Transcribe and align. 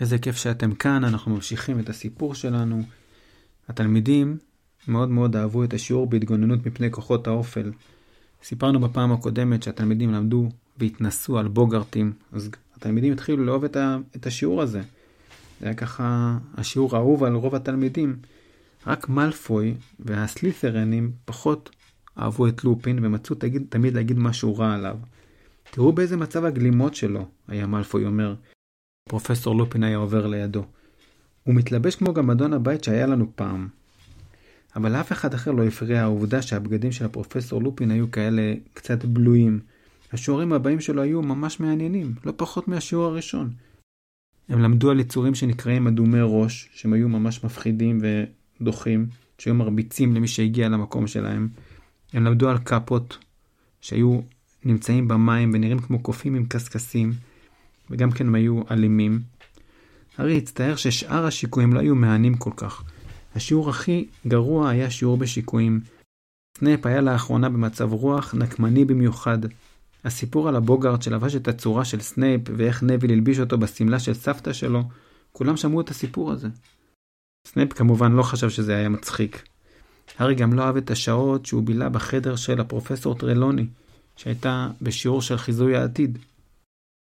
איזה 0.00 0.18
כיף 0.18 0.36
שאתם 0.36 0.74
כאן, 0.74 1.04
אנחנו 1.04 1.34
ממשיכים 1.34 1.80
את 1.80 1.88
הסיפור 1.88 2.34
שלנו. 2.34 2.82
התלמידים 3.68 4.38
מאוד 4.88 5.08
מאוד 5.08 5.36
אהבו 5.36 5.64
את 5.64 5.74
השיעור 5.74 6.06
בהתגוננות 6.06 6.66
מפני 6.66 6.90
כוחות 6.90 7.26
האופל. 7.26 7.72
סיפרנו 8.44 8.80
בפעם 8.80 9.12
הקודמת 9.12 9.62
שהתלמידים 9.62 10.12
למדו 10.12 10.48
והתנסו 10.78 11.38
על 11.38 11.48
בוגרטים, 11.48 12.12
אז 12.32 12.50
התלמידים 12.76 13.12
התחילו 13.12 13.44
לאהוב 13.44 13.64
את, 13.64 13.76
ה, 13.76 13.96
את 14.16 14.26
השיעור 14.26 14.62
הזה. 14.62 14.80
זה 15.60 15.66
היה 15.66 15.74
ככה 15.74 16.38
השיעור 16.54 16.96
האהוב 16.96 17.24
על 17.24 17.34
רוב 17.34 17.54
התלמידים. 17.54 18.16
רק 18.86 19.08
מלפוי 19.08 19.74
והסלית'רנים 20.00 21.12
פחות 21.24 21.70
אהבו 22.18 22.48
את 22.48 22.64
לופין 22.64 23.04
ומצאו 23.04 23.36
תגיד, 23.36 23.66
תמיד 23.68 23.94
להגיד 23.94 24.18
משהו 24.18 24.56
רע 24.56 24.74
עליו. 24.74 24.96
תראו 25.70 25.92
באיזה 25.92 26.16
מצב 26.16 26.44
הגלימות 26.44 26.94
שלו, 26.94 27.28
היה 27.48 27.66
מלפוי 27.66 28.04
אומר. 28.04 28.34
פרופסור 29.08 29.56
לופין 29.56 29.82
היה 29.82 29.96
עובר 29.96 30.26
לידו. 30.26 30.64
הוא 31.44 31.54
מתלבש 31.54 31.94
כמו 31.94 32.14
גם 32.14 32.30
אדון 32.30 32.52
הבית 32.52 32.84
שהיה 32.84 33.06
לנו 33.06 33.26
פעם. 33.34 33.68
אבל 34.76 34.92
לאף 34.92 35.12
אחד 35.12 35.34
אחר 35.34 35.50
לא 35.50 35.64
הפריע 35.64 36.02
העובדה 36.02 36.42
שהבגדים 36.42 36.92
של 36.92 37.04
הפרופסור 37.04 37.62
לופין 37.62 37.90
היו 37.90 38.10
כאלה 38.10 38.54
קצת 38.74 39.04
בלויים. 39.04 39.60
השיעורים 40.12 40.52
הבאים 40.52 40.80
שלו 40.80 41.02
היו 41.02 41.22
ממש 41.22 41.60
מעניינים, 41.60 42.14
לא 42.24 42.32
פחות 42.36 42.68
מהשיעור 42.68 43.04
הראשון. 43.04 43.50
הם 44.48 44.60
למדו 44.60 44.90
על 44.90 45.00
יצורים 45.00 45.34
שנקראים 45.34 45.86
אדומי 45.86 46.18
ראש, 46.22 46.68
שהם 46.72 46.92
היו 46.92 47.08
ממש 47.08 47.44
מפחידים 47.44 48.00
ודוחים, 48.60 49.06
שהיו 49.38 49.54
מרביצים 49.54 50.14
למי 50.14 50.28
שהגיע 50.28 50.68
למקום 50.68 51.06
שלהם. 51.06 51.48
הם 52.12 52.24
למדו 52.24 52.48
על 52.48 52.58
קאפות, 52.58 53.18
שהיו 53.80 54.20
נמצאים 54.64 55.08
במים 55.08 55.50
ונראים 55.54 55.78
כמו 55.78 55.98
קופים 55.98 56.34
עם 56.34 56.44
קשקשים. 56.48 57.12
וגם 57.92 58.10
כן 58.10 58.26
הם 58.26 58.34
היו 58.34 58.60
אלימים. 58.70 59.20
הארי 60.18 60.38
הצטער 60.38 60.76
ששאר 60.76 61.26
השיקויים 61.26 61.72
לא 61.72 61.80
היו 61.80 61.94
מהנים 61.94 62.34
כל 62.34 62.50
כך. 62.56 62.82
השיעור 63.34 63.70
הכי 63.70 64.06
גרוע 64.26 64.70
היה 64.70 64.90
שיעור 64.90 65.16
בשיקויים. 65.16 65.80
סנייפ 66.58 66.86
היה 66.86 67.00
לאחרונה 67.00 67.48
במצב 67.48 67.92
רוח 67.92 68.34
נקמני 68.34 68.84
במיוחד. 68.84 69.38
הסיפור 70.04 70.48
על 70.48 70.56
הבוגארד 70.56 71.02
שלבש 71.02 71.36
את 71.36 71.48
הצורה 71.48 71.84
של 71.84 72.00
סנייפ 72.00 72.40
ואיך 72.56 72.82
נוויל 72.82 73.12
הלביש 73.12 73.40
אותו 73.40 73.58
בשמלה 73.58 73.98
של 73.98 74.14
סבתא 74.14 74.52
שלו, 74.52 74.82
כולם 75.32 75.56
שמעו 75.56 75.80
את 75.80 75.90
הסיפור 75.90 76.32
הזה. 76.32 76.48
סנייפ 77.46 77.72
כמובן 77.72 78.12
לא 78.12 78.22
חשב 78.22 78.50
שזה 78.50 78.76
היה 78.76 78.88
מצחיק. 78.88 79.42
הארי 80.18 80.34
גם 80.34 80.52
לא 80.52 80.62
אהב 80.62 80.76
את 80.76 80.90
השעות 80.90 81.46
שהוא 81.46 81.62
בילה 81.62 81.88
בחדר 81.88 82.36
של 82.36 82.60
הפרופסור 82.60 83.14
טרלוני, 83.14 83.66
שהייתה 84.16 84.68
בשיעור 84.82 85.22
של 85.22 85.36
חיזוי 85.36 85.76
העתיד. 85.76 86.18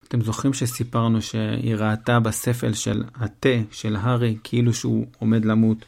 אתם 0.08 0.20
זוכרים 0.20 0.52
שסיפרנו 0.52 1.22
שהיא 1.22 1.74
ראתה 1.74 2.20
בספל 2.20 2.72
של 2.72 3.04
התה 3.14 3.48
של 3.70 3.96
הארי 3.96 4.36
כאילו 4.44 4.74
שהוא 4.74 5.06
עומד 5.18 5.44
למות, 5.44 5.84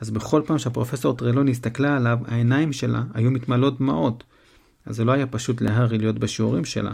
אז 0.00 0.10
בכל 0.10 0.42
פעם 0.46 0.58
שהפרופסור 0.58 1.16
טרלוני 1.16 1.48
הסתכלה 1.48 1.96
עליו, 1.96 2.18
העיניים 2.26 2.72
שלה 2.72 3.02
היו 3.14 3.30
מתמלאות 3.30 3.78
דמעות. 3.78 4.24
אז 4.86 4.96
זה 4.96 5.04
לא 5.04 5.12
היה 5.12 5.26
פשוט 5.26 5.60
להארי 5.60 5.98
להיות 5.98 6.18
בשיעורים 6.18 6.64
שלה. 6.64 6.92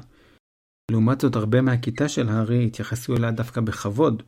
לעומת 0.91 1.21
זאת, 1.21 1.37
הרבה 1.37 1.61
מהכיתה 1.61 2.09
של 2.09 2.29
הארי 2.29 2.67
התייחסו 2.67 3.17
אליה 3.17 3.31
דווקא 3.31 3.61
בכבוד. 3.61 4.23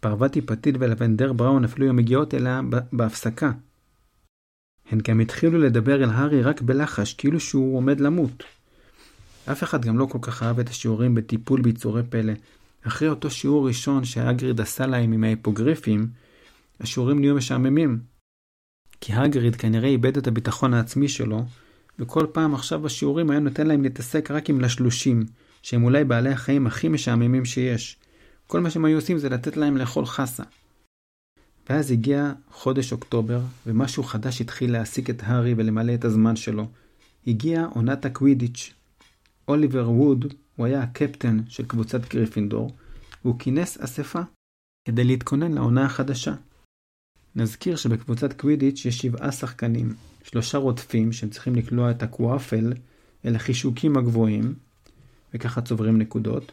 פרווטי 0.00 0.40
פתית 0.40 0.74
ולבנדר 0.78 1.32
בראון 1.32 1.64
אפילו 1.64 1.86
היו 1.86 1.94
מגיעות 1.94 2.34
אליה 2.34 2.60
בהפסקה. 2.92 3.52
הן 4.90 4.98
גם 5.08 5.20
התחילו 5.20 5.58
לדבר 5.58 6.04
אל 6.04 6.10
הארי 6.10 6.42
רק 6.42 6.62
בלחש, 6.62 7.14
כאילו 7.14 7.40
שהוא 7.40 7.76
עומד 7.76 8.00
למות. 8.00 8.44
אף 9.50 9.62
אחד 9.62 9.84
גם 9.84 9.98
לא 9.98 10.06
כל 10.06 10.18
כך 10.22 10.42
אהב 10.42 10.58
את 10.58 10.68
השיעורים 10.68 11.14
בטיפול 11.14 11.62
ביצורי 11.62 12.02
פלא. 12.10 12.32
אחרי 12.86 13.08
אותו 13.08 13.30
שיעור 13.30 13.68
ראשון 13.68 14.04
שהגריד 14.04 14.60
עשה 14.60 14.86
להם 14.86 15.12
עם 15.12 15.24
ההיפוגריפים, 15.24 16.08
השיעורים 16.80 17.20
נהיו 17.20 17.34
משעממים. 17.34 18.00
כי 19.00 19.12
הגריד 19.12 19.56
כנראה 19.56 19.88
איבד 19.88 20.16
את 20.16 20.26
הביטחון 20.26 20.74
העצמי 20.74 21.08
שלו, 21.08 21.44
וכל 21.98 22.26
פעם 22.32 22.54
עכשיו 22.54 22.80
בשיעורים 22.80 23.30
היה 23.30 23.40
נותן 23.40 23.66
להם 23.66 23.82
להתעסק 23.82 24.30
רק 24.30 24.50
עם 24.50 24.60
לשלושים, 24.60 25.26
שהם 25.62 25.84
אולי 25.84 26.04
בעלי 26.04 26.30
החיים 26.30 26.66
הכי 26.66 26.88
משעממים 26.88 27.44
שיש. 27.44 27.96
כל 28.46 28.60
מה 28.60 28.70
שהם 28.70 28.84
היו 28.84 28.98
עושים 28.98 29.18
זה 29.18 29.28
לתת 29.28 29.56
להם 29.56 29.76
לאכול 29.76 30.06
חסה. 30.06 30.42
ואז 31.68 31.90
הגיע 31.90 32.32
חודש 32.50 32.92
אוקטובר, 32.92 33.40
ומשהו 33.66 34.02
חדש 34.02 34.40
התחיל 34.40 34.72
להעסיק 34.72 35.10
את 35.10 35.22
הארי 35.24 35.54
ולמלא 35.56 35.94
את 35.94 36.04
הזמן 36.04 36.36
שלו. 36.36 36.68
הגיעה 37.26 37.64
עונת 37.64 38.04
הקווידיץ', 38.04 38.74
אוליבר 39.48 39.90
ווד, 39.90 40.34
הוא 40.56 40.66
היה 40.66 40.82
הקפטן 40.82 41.40
של 41.48 41.66
קבוצת 41.66 42.14
גריפינדור, 42.14 42.70
והוא 43.24 43.38
כינס 43.38 43.78
אספה 43.80 44.20
כדי 44.88 45.04
להתכונן 45.04 45.52
לעונה 45.52 45.84
החדשה. 45.84 46.34
נזכיר 47.36 47.76
שבקבוצת 47.76 48.32
קווידיץ' 48.40 48.84
יש 48.84 48.98
שבעה 48.98 49.32
שחקנים, 49.32 49.94
שלושה 50.22 50.58
רודפים 50.58 51.12
שהם 51.12 51.30
צריכים 51.30 51.54
לקלוע 51.54 51.90
את 51.90 52.02
הקוואפל 52.02 52.72
אל 53.24 53.36
החישוקים 53.36 53.96
הגבוהים, 53.96 54.54
וככה 55.34 55.60
צוברים 55.60 55.98
נקודות, 55.98 56.52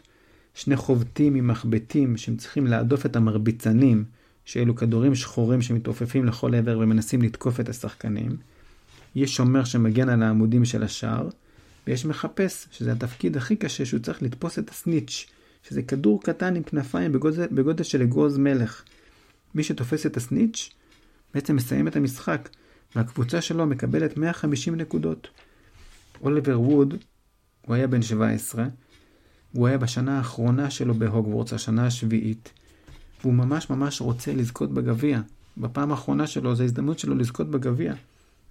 שני 0.54 0.76
חובטים 0.76 1.34
עם 1.34 1.48
מחבטים 1.48 2.16
שהם 2.16 2.36
צריכים 2.36 2.66
להדוף 2.66 3.06
את 3.06 3.16
המרביצנים, 3.16 4.04
שאלו 4.44 4.76
כדורים 4.76 5.14
שחורים 5.14 5.62
שמתעופפים 5.62 6.24
לכל 6.24 6.54
עבר 6.54 6.78
ומנסים 6.78 7.22
לתקוף 7.22 7.60
את 7.60 7.68
השחקנים, 7.68 8.36
יש 9.14 9.36
שומר 9.36 9.64
שמגן 9.64 10.08
על 10.08 10.22
העמודים 10.22 10.64
של 10.64 10.82
השער, 10.82 11.28
ויש 11.86 12.04
מחפש, 12.04 12.66
שזה 12.70 12.92
התפקיד 12.92 13.36
הכי 13.36 13.56
קשה, 13.56 13.84
שהוא 13.84 14.00
צריך 14.00 14.22
לתפוס 14.22 14.58
את 14.58 14.70
הסניץ', 14.70 15.26
שזה 15.62 15.82
כדור 15.82 16.22
קטן 16.22 16.56
עם 16.56 16.62
כנפיים 16.62 17.12
בגודל, 17.12 17.46
בגודל 17.50 17.84
של 17.84 18.02
אגוז 18.02 18.38
מלך. 18.38 18.82
מי 19.54 19.62
שתופס 19.62 20.06
את 20.06 20.16
הסניץ' 20.16 20.70
בעצם 21.34 21.56
מסיים 21.56 21.88
את 21.88 21.96
המשחק, 21.96 22.48
והקבוצה 22.96 23.40
שלו 23.40 23.66
מקבלת 23.66 24.16
150 24.16 24.74
נקודות. 24.74 25.28
אוליבר 26.22 26.60
ווד, 26.60 26.94
הוא 27.66 27.74
היה 27.74 27.86
בן 27.86 28.02
17, 28.02 28.66
הוא 29.52 29.66
היה 29.66 29.78
בשנה 29.78 30.18
האחרונה 30.18 30.70
שלו 30.70 30.94
בהוגוורטס, 30.94 31.52
השנה 31.52 31.86
השביעית, 31.86 32.52
והוא 33.20 33.34
ממש 33.34 33.70
ממש 33.70 34.00
רוצה 34.00 34.32
לזכות 34.32 34.74
בגביע. 34.74 35.20
בפעם 35.56 35.90
האחרונה 35.90 36.26
שלו, 36.26 36.54
זו 36.54 36.62
ההזדמנות 36.62 36.98
שלו 36.98 37.14
לזכות 37.14 37.50
בגביע. 37.50 37.94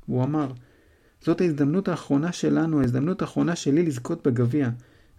הוא 0.05 0.23
אמר, 0.23 0.51
זאת 1.21 1.41
ההזדמנות 1.41 1.87
האחרונה 1.87 2.31
שלנו, 2.31 2.81
ההזדמנות 2.81 3.21
האחרונה 3.21 3.55
שלי 3.55 3.83
לזכות 3.83 4.27
בגביע. 4.27 4.69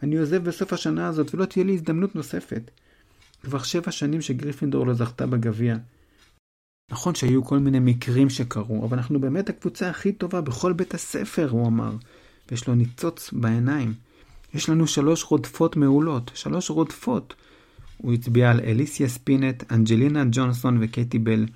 אני 0.02 0.16
עוזב 0.16 0.44
בסוף 0.44 0.72
השנה 0.72 1.08
הזאת 1.08 1.34
ולא 1.34 1.44
תהיה 1.44 1.64
לי 1.64 1.74
הזדמנות 1.74 2.14
נוספת. 2.14 2.70
כבר 3.42 3.62
שבע 3.62 3.90
שנים 3.90 4.20
שגריפינדור 4.20 4.86
לא 4.86 4.94
זכתה 4.94 5.26
בגביע. 5.26 5.76
נכון 6.90 7.14
שהיו 7.14 7.44
כל 7.44 7.58
מיני 7.58 7.78
מקרים 7.80 8.30
שקרו, 8.30 8.84
אבל 8.84 8.96
אנחנו 8.96 9.20
באמת 9.20 9.48
הקבוצה 9.48 9.90
הכי 9.90 10.12
טובה 10.12 10.40
בכל 10.40 10.72
בית 10.72 10.94
הספר, 10.94 11.48
הוא 11.50 11.66
אמר. 11.66 11.92
ויש 12.50 12.68
לו 12.68 12.74
ניצוץ 12.74 13.32
בעיניים. 13.32 13.94
יש 14.54 14.68
לנו 14.68 14.86
שלוש 14.86 15.24
רודפות 15.24 15.76
מעולות, 15.76 16.30
שלוש 16.34 16.70
רודפות. 16.70 17.34
הוא 17.96 18.12
הצביע 18.12 18.50
על 18.50 18.60
אליסיה 18.60 19.08
ספינט, 19.08 19.72
אנג'לינה 19.72 20.24
ג'ונסון 20.32 20.78
וקייטי 20.80 21.18
בל. 21.18 21.46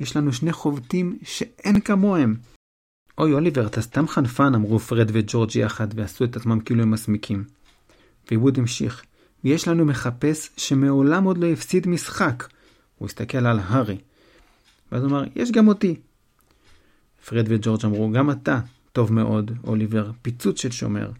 יש 0.00 0.16
לנו 0.16 0.32
שני 0.32 0.52
חובטים 0.52 1.18
שאין 1.22 1.80
כמוהם. 1.80 2.36
אוי 3.18 3.32
אוליבר, 3.32 3.66
אתה 3.66 3.82
סתם 3.82 4.08
חנפן, 4.08 4.54
אמרו 4.54 4.78
פרד 4.78 5.10
וג'ורג' 5.12 5.56
יחד, 5.56 5.88
ועשו 5.94 6.24
את 6.24 6.36
עצמם 6.36 6.60
כאילו 6.60 6.82
הם 6.82 6.90
מסמיקים. 6.90 7.44
ועיבוד 8.30 8.58
המשיך, 8.58 9.04
ויש 9.44 9.68
לנו 9.68 9.84
מחפש 9.84 10.50
שמעולם 10.56 11.24
עוד 11.24 11.38
לא 11.38 11.46
הפסיד 11.46 11.88
משחק. 11.88 12.48
הוא 12.98 13.06
הסתכל 13.06 13.46
על 13.46 13.58
הארי. 13.58 13.98
ואז 14.92 15.02
הוא 15.02 15.10
אמר, 15.10 15.24
יש 15.36 15.52
גם 15.52 15.68
אותי. 15.68 16.00
פרד 17.28 17.44
וג'ורג' 17.48 17.84
אמרו, 17.84 18.10
גם 18.10 18.30
אתה, 18.30 18.60
טוב 18.92 19.12
מאוד, 19.12 19.50
אוליבר, 19.64 20.10
פיצוץ 20.22 20.60
של 20.60 20.70
שומר. 20.70 21.10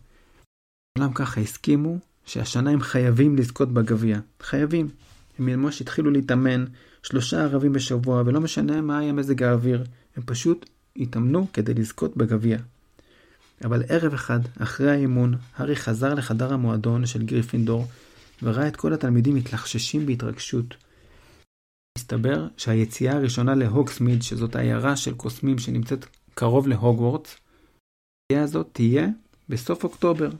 כולם 0.99 1.12
ככה 1.12 1.41
הסכימו 1.41 1.99
שהשנה 2.27 2.71
הם 2.71 2.81
חייבים 2.81 3.37
לזכות 3.37 3.73
בגביע. 3.73 4.19
חייבים. 4.43 4.89
הם 5.39 5.47
ממש 5.47 5.81
התחילו 5.81 6.11
להתאמן, 6.11 6.65
שלושה 7.03 7.43
ערבים 7.43 7.73
בשבוע, 7.73 8.23
ולא 8.26 8.41
משנה 8.41 8.81
מה 8.81 8.99
היה 8.99 9.12
מזג 9.12 9.43
האוויר, 9.43 9.85
הם 10.17 10.23
פשוט 10.26 10.70
התאמנו 10.98 11.46
כדי 11.52 11.75
לזכות 11.75 12.16
בגביע. 12.16 12.58
אבל 13.64 13.82
ערב 13.88 14.14
אחד, 14.14 14.40
אחרי 14.58 14.90
האימון, 14.90 15.34
הארי 15.56 15.76
חזר 15.76 16.14
לחדר 16.14 16.52
המועדון 16.52 17.06
של 17.06 17.22
גריפינדור, 17.22 17.87
וראה 18.43 18.69
את 18.69 18.76
כל 18.76 18.93
התלמידים 18.93 19.34
מתלחששים 19.34 20.06
בהתרגשות. 20.06 20.75
מסתבר 21.98 22.48
שהיציאה 22.56 23.16
הראשונה 23.16 23.54
להוגסמיד, 23.54 24.22
שזאת 24.22 24.56
עיירה 24.56 24.96
של 24.96 25.14
קוסמים 25.14 25.58
שנמצאת 25.58 26.06
קרוב 26.34 26.69
להוגוורטס, 26.69 27.37
היציאה 28.31 28.44
הזאת 28.44 28.69
תהיה 28.72 29.08
בסוף 29.48 29.84
אוקטובר. 29.84 30.31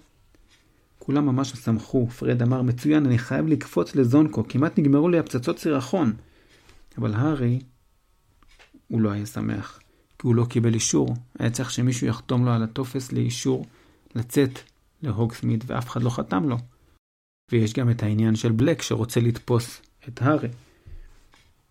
כולם 0.99 1.27
ממש 1.27 1.49
שמחו, 1.49 2.07
פרד 2.07 2.43
אמר, 2.43 2.63
מצוין, 2.63 3.07
אני 3.07 3.19
חייב 3.19 3.47
לקפוץ 3.47 3.95
לזונקו, 3.95 4.49
כמעט 4.49 4.79
נגמרו 4.79 5.09
לי 5.09 5.19
הפצצות 5.19 5.59
סירחון. 5.59 6.13
אבל 6.99 7.15
הארי, 7.15 7.61
הוא 8.89 9.01
לא 9.01 9.11
היה 9.11 9.27
שמח. 9.27 9.81
כי 10.27 10.29
הוא 10.29 10.37
לא 10.37 10.45
קיבל 10.45 10.75
אישור. 10.75 11.15
היה 11.39 11.51
צריך 11.51 11.71
שמישהו 11.71 12.07
יחתום 12.07 12.45
לו 12.45 12.51
על 12.51 12.63
הטופס 12.63 13.13
לאישור 13.13 13.67
לצאת 14.15 14.59
להוגסמית, 15.03 15.65
ואף 15.67 15.89
אחד 15.89 16.03
לא 16.03 16.11
חתם 16.11 16.49
לו. 16.49 16.57
ויש 17.53 17.73
גם 17.73 17.91
את 17.91 18.03
העניין 18.03 18.37
של 18.37 18.53
בלק 18.53 18.83
שרוצה 18.83 19.21
לתפוס 19.21 19.83
את 20.09 20.23
הארי. 20.23 20.49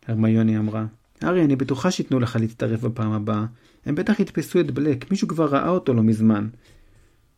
הרמיוני 0.07 0.57
אמרה, 0.57 0.85
הארי, 1.21 1.45
אני 1.45 1.55
בטוחה 1.55 1.91
שייתנו 1.91 2.19
לך 2.19 2.35
להצטרף 2.35 2.81
בפעם 2.81 3.11
הבאה. 3.11 3.45
הם 3.85 3.95
בטח 3.95 4.19
יתפסו 4.19 4.59
את 4.59 4.71
בלק, 4.71 5.11
מישהו 5.11 5.27
כבר 5.27 5.45
ראה 5.45 5.69
אותו 5.69 5.93
לא 5.93 6.03
מזמן. 6.03 6.47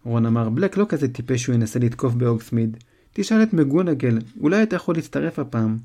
רון 0.04 0.26
אמר, 0.26 0.50
בלק 0.50 0.78
לא 0.78 0.86
כזה 0.90 1.08
טיפש 1.08 1.44
שהוא 1.44 1.56
ינסה 1.56 1.80
לתקוף 1.80 2.14
באוגסמיד. 2.14 2.78
תשאל 3.14 3.44
את 3.44 3.54
מגונגל, 3.54 4.18
אולי 4.40 4.64
אתה 4.64 4.76
יכול 4.76 4.96
להצטרף 4.96 5.40
הפעם. 5.40 5.78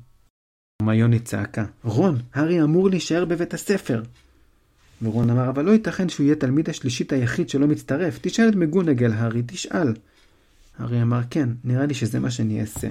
הרמיוני 0.81 1.19
צעקה, 1.19 1.65
רון, 1.83 2.17
הארי 2.33 2.63
אמור 2.63 2.89
להישאר 2.89 3.25
בבית 3.25 3.53
הספר. 3.53 4.03
ורון 5.01 5.29
אמר, 5.29 5.49
אבל 5.49 5.65
לא 5.65 5.71
ייתכן 5.71 6.09
שהוא 6.09 6.23
יהיה 6.23 6.35
תלמיד 6.35 6.69
השלישית 6.69 7.13
היחיד 7.13 7.49
שלא 7.49 7.67
מצטרף. 7.67 8.19
תשאל 8.21 8.49
את 8.49 8.55
מגונגל, 8.55 9.11
הארי, 9.11 9.41
תשאל. 9.45 9.93
הארי 10.77 11.01
אמר, 11.01 11.19
כן, 11.29 11.49
נראה 11.63 11.85
לי 11.85 11.93
שזה 11.93 12.19
מה 12.19 12.31
שאני 12.31 12.61
אעשה. 12.61 12.89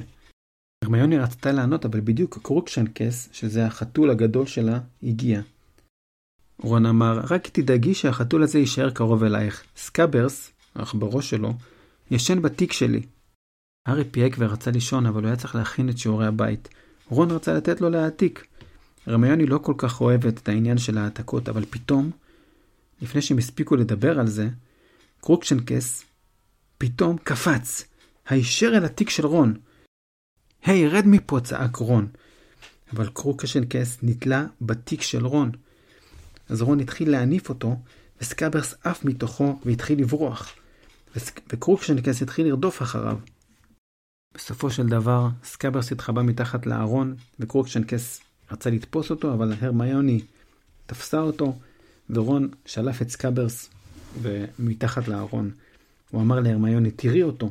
הרמיוני 0.84 1.18
רצתה 1.18 1.52
לענות, 1.52 1.84
אבל 1.84 2.00
בדיוק 2.00 2.38
קרוקשנקס, 2.42 3.28
שזה 3.32 3.66
החתול 3.66 4.10
הגדול 4.10 4.46
שלה, 4.46 4.80
הגיע. 5.02 5.40
רון 6.58 6.86
אמר, 6.86 7.20
רק 7.30 7.48
תדאגי 7.48 7.94
שהחתול 7.94 8.42
הזה 8.42 8.58
יישאר 8.58 8.90
קרוב 8.90 9.24
אלייך. 9.24 9.64
סקאברס, 9.76 10.50
בראש 10.94 11.30
שלו, 11.30 11.54
ישן 12.10 12.42
בתיק 12.42 12.72
שלי. 12.72 13.02
הארי 13.86 14.04
פיהק 14.04 14.36
ורצה 14.38 14.70
לישון, 14.70 15.06
אבל 15.06 15.20
הוא 15.20 15.26
היה 15.26 15.36
צריך 15.36 15.54
להכין 15.54 15.88
את 15.88 15.98
שיעורי 15.98 16.26
הבית. 16.26 16.68
רון 17.08 17.30
רצה 17.30 17.54
לתת 17.54 17.80
לו 17.80 17.90
להעתיק. 17.90 18.46
הרמיוני 19.06 19.46
לא 19.46 19.58
כל 19.58 19.74
כך 19.78 20.00
אוהבת 20.00 20.38
את 20.38 20.48
העניין 20.48 20.78
של 20.78 20.98
העתקות, 20.98 21.48
אבל 21.48 21.64
פתאום, 21.70 22.10
לפני 23.02 23.22
שהם 23.22 23.38
הספיקו 23.38 23.76
לדבר 23.76 24.18
על 24.18 24.26
זה, 24.26 24.48
קרוקשנקס 25.20 26.04
פתאום 26.78 27.16
קפץ, 27.18 27.84
הישר 28.28 28.72
אל 28.76 28.84
התיק 28.84 29.10
של 29.10 29.26
רון. 29.26 29.54
היי, 30.64 30.88
היי, 30.88 30.90
רד 30.90 31.06
מפה, 31.06 31.40
צעק 31.40 31.76
רון. 31.76 32.08
אבל 32.92 33.08
קרוקשנקס 33.08 33.98
נתלה 34.02 34.46
בתיק 34.60 35.02
של 35.02 35.26
רון. 35.26 35.50
אז 36.48 36.62
רון 36.62 36.80
התחיל 36.80 37.10
להניף 37.10 37.48
אותו, 37.48 37.76
וסקאברס 38.20 38.74
עף 38.84 39.04
מתוכו 39.04 39.58
והתחיל 39.64 40.00
לברוח. 40.00 40.54
וקרוקשנקס 41.52 42.22
התחיל 42.22 42.46
לרדוף 42.46 42.82
אחריו. 42.82 43.18
בסופו 44.34 44.70
של 44.70 44.86
דבר, 44.86 45.28
סקאברס 45.44 45.92
התחבא 45.92 46.22
מתחת 46.22 46.66
לארון, 46.66 47.14
וקרוקשנקס 47.40 48.20
רצה 48.52 48.70
לתפוס 48.70 49.10
אותו, 49.10 49.32
אבל 49.34 49.52
הרמיוני 49.60 50.20
תפסה 50.86 51.20
אותו, 51.20 51.58
ורון 52.10 52.48
שלף 52.66 53.02
את 53.02 53.10
סקאברס 53.10 53.70
מתחת 54.58 55.08
לארון. 55.08 55.50
הוא 56.10 56.22
אמר 56.22 56.40
להרמיוני, 56.40 56.90
תראי 56.90 57.22
אותו, 57.22 57.50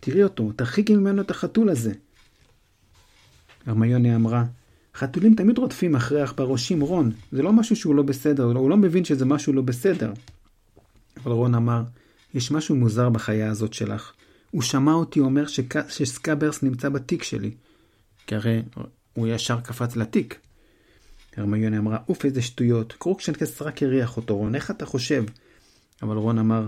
תראי 0.00 0.22
אותו, 0.22 0.52
תרחיקי 0.56 0.96
ממנו 0.96 1.22
את 1.22 1.30
החתול 1.30 1.68
הזה. 1.68 1.92
הרמיוני 3.66 4.14
אמרה, 4.14 4.44
חתולים 4.94 5.34
תמיד 5.34 5.58
רודפים 5.58 5.96
אחרי 5.96 6.22
עכברושים, 6.22 6.80
רון, 6.80 7.12
זה 7.32 7.42
לא 7.42 7.52
משהו 7.52 7.76
שהוא 7.76 7.94
לא 7.94 8.02
בסדר, 8.02 8.44
הוא 8.44 8.70
לא 8.70 8.76
מבין 8.76 9.04
שזה 9.04 9.24
משהו 9.24 9.52
לא 9.52 9.62
בסדר. 9.62 10.12
אבל 11.16 11.32
רון 11.32 11.54
אמר, 11.54 11.82
יש 12.34 12.50
משהו 12.50 12.76
מוזר 12.76 13.08
בחיה 13.08 13.50
הזאת 13.50 13.72
שלך. 13.72 14.12
הוא 14.50 14.62
שמע 14.62 14.92
אותי 14.92 15.20
אומר. 15.20 15.44
שסקאברס 15.88 16.62
נמצא 16.62 16.88
בתיק 16.88 17.22
שלי. 17.22 17.50
כי 18.26 18.34
הרי 18.34 18.62
הוא 19.12 19.28
ישר 19.28 19.60
קפץ 19.60 19.96
לתיק. 19.96 20.40
הרמיוני 21.36 21.78
אמרה, 21.78 21.98
אוף 22.08 22.24
איזה 22.24 22.42
שטויות, 22.42 22.92
קרוקשנקס 22.98 23.62
רק 23.62 23.82
הריח 23.82 24.16
אותו, 24.16 24.36
רון, 24.36 24.54
איך 24.54 24.70
אתה 24.70 24.86
חושב? 24.86 25.24
אבל 26.02 26.16
רון 26.16 26.38
אמר, 26.38 26.66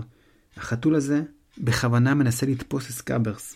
החתול 0.57 0.95
הזה 0.95 1.21
בכוונה 1.57 2.13
מנסה 2.13 2.45
לתפוס 2.45 2.85
את 2.85 2.91
סקאברס. 2.91 3.55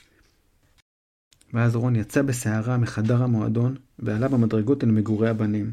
ואז 1.54 1.76
רון 1.76 1.96
יצא 1.96 2.22
בסערה 2.22 2.78
מחדר 2.78 3.24
המועדון 3.24 3.76
ועלה 4.00 4.28
במדרגות 4.28 4.84
אל 4.84 4.92
מגורי 4.92 5.30
הבנים. 5.30 5.72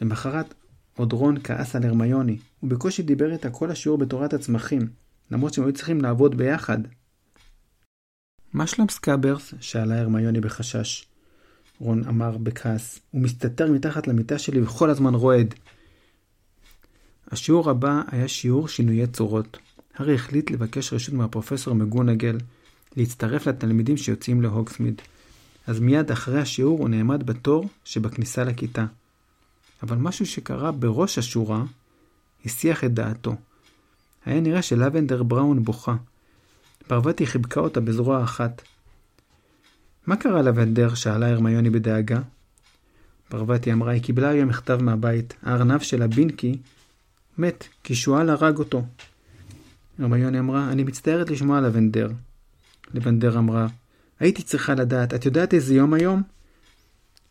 למחרת 0.00 0.54
עוד 0.96 1.12
רון 1.12 1.36
כעס 1.44 1.76
על 1.76 1.84
הרמיוני, 1.84 2.38
הוא 2.60 2.70
בקושי 2.70 3.02
דיבר 3.02 3.32
איתה 3.32 3.50
כל 3.50 3.70
השיעור 3.70 3.98
בתורת 3.98 4.32
הצמחים, 4.32 4.88
למרות 5.30 5.54
שהם 5.54 5.64
היו 5.64 5.72
צריכים 5.72 6.00
לעבוד 6.00 6.36
ביחד. 6.36 6.78
מה 8.52 8.66
שלום 8.66 8.88
סקאברס? 8.88 9.54
שאלה 9.60 10.00
הרמיוני 10.00 10.40
בחשש. 10.40 11.06
רון 11.80 12.04
אמר 12.04 12.36
בכעס, 12.36 12.98
הוא 13.10 13.20
מסתתר 13.20 13.72
מתחת 13.72 14.06
למיטה 14.06 14.38
שלי 14.38 14.62
וכל 14.62 14.90
הזמן 14.90 15.14
רועד. 15.14 15.54
השיעור 17.30 17.70
הבא 17.70 18.02
היה 18.10 18.28
שיעור 18.28 18.68
שינויי 18.68 19.06
צורות. 19.06 19.58
הארי 19.94 20.14
החליט 20.14 20.50
לבקש 20.50 20.92
רשות 20.92 21.14
מהפרופסור 21.14 21.74
מקגונגל 21.74 22.38
להצטרף 22.96 23.46
לתלמידים 23.46 23.96
שיוצאים 23.96 24.42
להוגסמיד. 24.42 25.02
אז 25.66 25.80
מיד 25.80 26.10
אחרי 26.10 26.40
השיעור 26.40 26.78
הוא 26.78 26.88
נעמד 26.88 27.26
בתור 27.26 27.68
שבכניסה 27.84 28.44
לכיתה. 28.44 28.86
אבל 29.82 29.96
משהו 29.96 30.26
שקרה 30.26 30.72
בראש 30.72 31.18
השורה 31.18 31.64
הסיח 32.44 32.84
את 32.84 32.94
דעתו. 32.94 33.34
היה 34.26 34.40
נראה 34.40 34.62
שלבנדר 34.62 35.22
בראון 35.22 35.64
בוכה. 35.64 35.96
פרווטי 36.86 37.26
חיבקה 37.26 37.60
אותה 37.60 37.80
בזרוע 37.80 38.24
אחת. 38.24 38.62
מה 40.08 40.16
קרה 40.16 40.42
לבנדר? 40.42 40.94
שאלה 40.94 41.30
הרמיוני 41.30 41.70
בדאגה. 41.70 42.20
פרווטי 43.28 43.72
אמרה, 43.72 43.92
היא 43.92 44.02
קיבלה 44.02 44.28
היום 44.28 44.48
מכתב 44.48 44.78
מהבית. 44.82 45.34
הארנב 45.42 45.80
שלה, 45.80 46.06
בינקי, 46.06 46.58
מת, 47.38 47.64
כי 47.84 47.94
שועל 47.94 48.30
הרג 48.30 48.58
אותו. 48.58 48.84
הרמיוני 49.98 50.38
אמרה, 50.38 50.72
אני 50.72 50.84
מצטערת 50.84 51.30
לשמוע 51.30 51.60
לבנדר. 51.60 52.10
לבנדר 52.94 53.38
אמרה, 53.38 53.66
הייתי 54.20 54.42
צריכה 54.42 54.74
לדעת, 54.74 55.14
את 55.14 55.26
יודעת 55.26 55.54
איזה 55.54 55.74
יום 55.74 55.94
היום? 55.94 56.22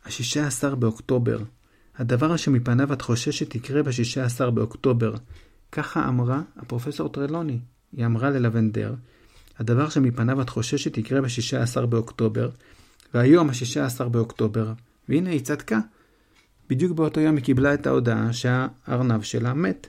השישה 0.06 0.48
עשר 0.48 0.76
באוקטובר. 0.76 1.40
הדבר 1.98 2.38
שמפניו 2.38 2.94
את 2.94 3.02
חוששת 3.02 3.56
יקרה 3.56 3.84
בשישה 3.84 4.26
עשר 4.26 4.50
באוקטובר. 4.50 5.14
ככה 5.72 6.08
אמרה 6.08 6.42
הפרופסור 6.58 7.10
טרלוני. 7.10 7.60
היא 7.98 8.06
אמרה 8.06 8.30
ללבנדר, 8.30 8.94
הדבר 9.60 9.90
שמפניו 9.90 10.42
את 10.42 10.50
חוששת 10.50 10.98
יקרה 10.98 11.22
בשישה 11.22 11.62
עשר 11.62 11.86
באוקטובר, 11.86 12.50
והיום 13.14 13.50
השישה 13.50 13.86
עשר 13.86 14.10
באוקטובר, 14.10 14.74
והנה 15.10 15.30
היא 15.30 15.40
צדקה. 15.40 15.80
בדיוק 16.70 16.92
באותו 16.92 17.20
יום 17.20 17.36
היא 17.36 17.44
קיבלה 17.44 17.74
את 17.74 17.88
ההודעה 17.88 18.34
שהארנב 18.34 19.22
שלה 19.22 19.54
מת. 19.54 19.88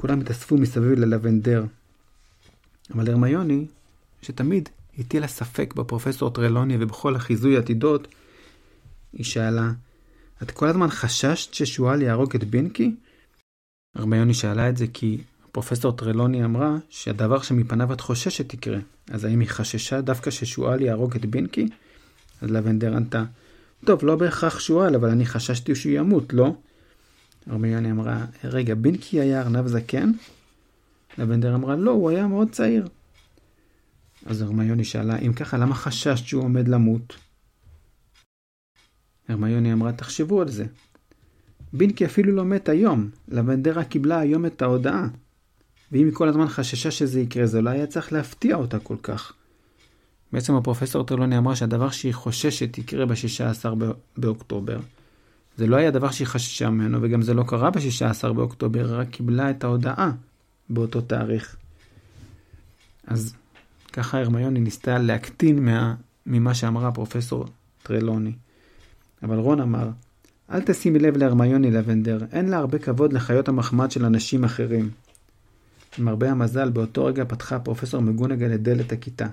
כולם 0.00 0.20
התאספו 0.20 0.56
מסביב 0.56 0.98
ללבנדר. 0.98 1.64
אבל 2.94 3.10
הרמיוני, 3.10 3.66
שתמיד 4.22 4.68
הטילה 4.98 5.28
ספק 5.28 5.74
בפרופסור 5.74 6.30
טרלוני 6.30 6.76
ובכל 6.80 7.16
החיזוי 7.16 7.56
עתידות, 7.56 8.08
היא 9.12 9.24
שאלה, 9.24 9.72
את 10.42 10.50
כל 10.50 10.68
הזמן 10.68 10.90
חששת 10.90 11.54
ששועל 11.54 12.02
יהרוג 12.02 12.34
את 12.34 12.44
בינקי? 12.44 12.94
הרמיוני 13.94 14.34
שאלה 14.34 14.68
את 14.68 14.76
זה 14.76 14.86
כי 14.92 15.18
פרופסור 15.54 15.92
טרלוני 15.92 16.44
אמרה 16.44 16.76
שהדבר 16.88 17.42
שמפניו 17.42 17.92
את 17.92 18.00
חוששת 18.00 18.54
יקרה. 18.54 18.78
אז 19.10 19.24
האם 19.24 19.40
היא 19.40 19.48
חששה 19.48 20.00
דווקא 20.00 20.30
ששועל 20.30 20.82
יהרוג 20.82 21.14
את 21.14 21.26
בינקי? 21.26 21.68
אז 22.42 22.50
לבנדר 22.50 22.96
ענתה, 22.96 23.24
טוב, 23.84 24.04
לא 24.04 24.16
בהכרח 24.16 24.58
שועל, 24.58 24.94
אבל 24.94 25.08
אני 25.08 25.26
חששתי 25.26 25.74
שהוא 25.74 25.92
ימות, 25.92 26.32
לא? 26.32 26.54
הרמיוני 27.46 27.90
אמרה, 27.90 28.24
רגע, 28.44 28.74
בינקי 28.74 29.20
היה 29.20 29.40
ארנב 29.40 29.66
זקן? 29.66 30.12
לבנדר 31.18 31.54
אמרה, 31.54 31.76
לא, 31.76 31.90
הוא 31.90 32.10
היה 32.10 32.26
מאוד 32.26 32.50
צעיר. 32.50 32.88
אז 34.26 34.42
הרמיוני 34.42 34.84
שאלה, 34.84 35.18
אם 35.18 35.32
ככה, 35.32 35.56
למה 35.58 35.74
חששת 35.74 36.26
שהוא 36.26 36.44
עומד 36.44 36.68
למות? 36.68 37.16
הרמיוני 39.28 39.72
אמרה, 39.72 39.92
תחשבו 39.92 40.40
על 40.40 40.48
זה. 40.48 40.66
בינקי 41.72 42.04
אפילו 42.04 42.32
לא 42.32 42.44
מת 42.44 42.68
היום, 42.68 43.10
לבנדר 43.28 43.78
רק 43.78 43.88
קיבלה 43.88 44.18
היום 44.18 44.46
את 44.46 44.62
ההודעה. 44.62 45.08
ואם 45.94 46.06
היא 46.06 46.14
כל 46.14 46.28
הזמן 46.28 46.48
חששה 46.48 46.90
שזה 46.90 47.20
יקרה, 47.20 47.46
זה 47.46 47.62
לא 47.62 47.70
היה 47.70 47.86
צריך 47.86 48.12
להפתיע 48.12 48.56
אותה 48.56 48.78
כל 48.78 48.96
כך. 49.02 49.32
בעצם 50.32 50.54
הפרופסור 50.54 51.04
טרלוני 51.04 51.38
אמרה 51.38 51.56
שהדבר 51.56 51.90
שהיא 51.90 52.14
חוששת 52.14 52.78
יקרה 52.78 53.06
ב-16 53.06 53.64
באוקטובר. 54.16 54.80
זה 55.56 55.66
לא 55.66 55.76
היה 55.76 55.90
דבר 55.90 56.10
שהיא 56.10 56.26
חששה 56.26 56.70
ממנו, 56.70 56.98
וגם 57.02 57.22
זה 57.22 57.34
לא 57.34 57.44
קרה 57.46 57.70
ב-16 57.70 58.32
באוקטובר, 58.32 59.00
רק 59.00 59.10
קיבלה 59.10 59.50
את 59.50 59.64
ההודעה 59.64 60.10
באותו 60.70 61.00
תאריך. 61.00 61.56
אז 63.06 63.34
ככה 63.92 64.20
הרמיוני 64.20 64.60
ניסתה 64.60 64.98
להקטין 64.98 65.64
מה, 65.64 65.94
ממה 66.26 66.54
שאמרה 66.54 66.88
הפרופסור 66.88 67.46
טרלוני. 67.82 68.32
אבל 69.22 69.36
רון 69.36 69.60
אמר, 69.60 69.88
אל 70.50 70.60
תשימי 70.60 70.98
לב 70.98 71.16
להרמיוני 71.16 71.70
לבנדר, 71.70 72.18
אין 72.32 72.48
לה 72.48 72.56
הרבה 72.56 72.78
כבוד 72.78 73.12
לחיות 73.12 73.48
המחמד 73.48 73.90
של 73.90 74.04
אנשים 74.04 74.44
אחרים. 74.44 74.90
למרבה 75.98 76.30
המזל, 76.30 76.70
באותו 76.70 77.04
רגע 77.04 77.24
פתחה 77.24 77.58
פרופסור 77.58 78.02
מגונגל 78.02 78.54
את 78.54 78.62
דלת 78.62 78.92
הכיתה. 78.92 79.26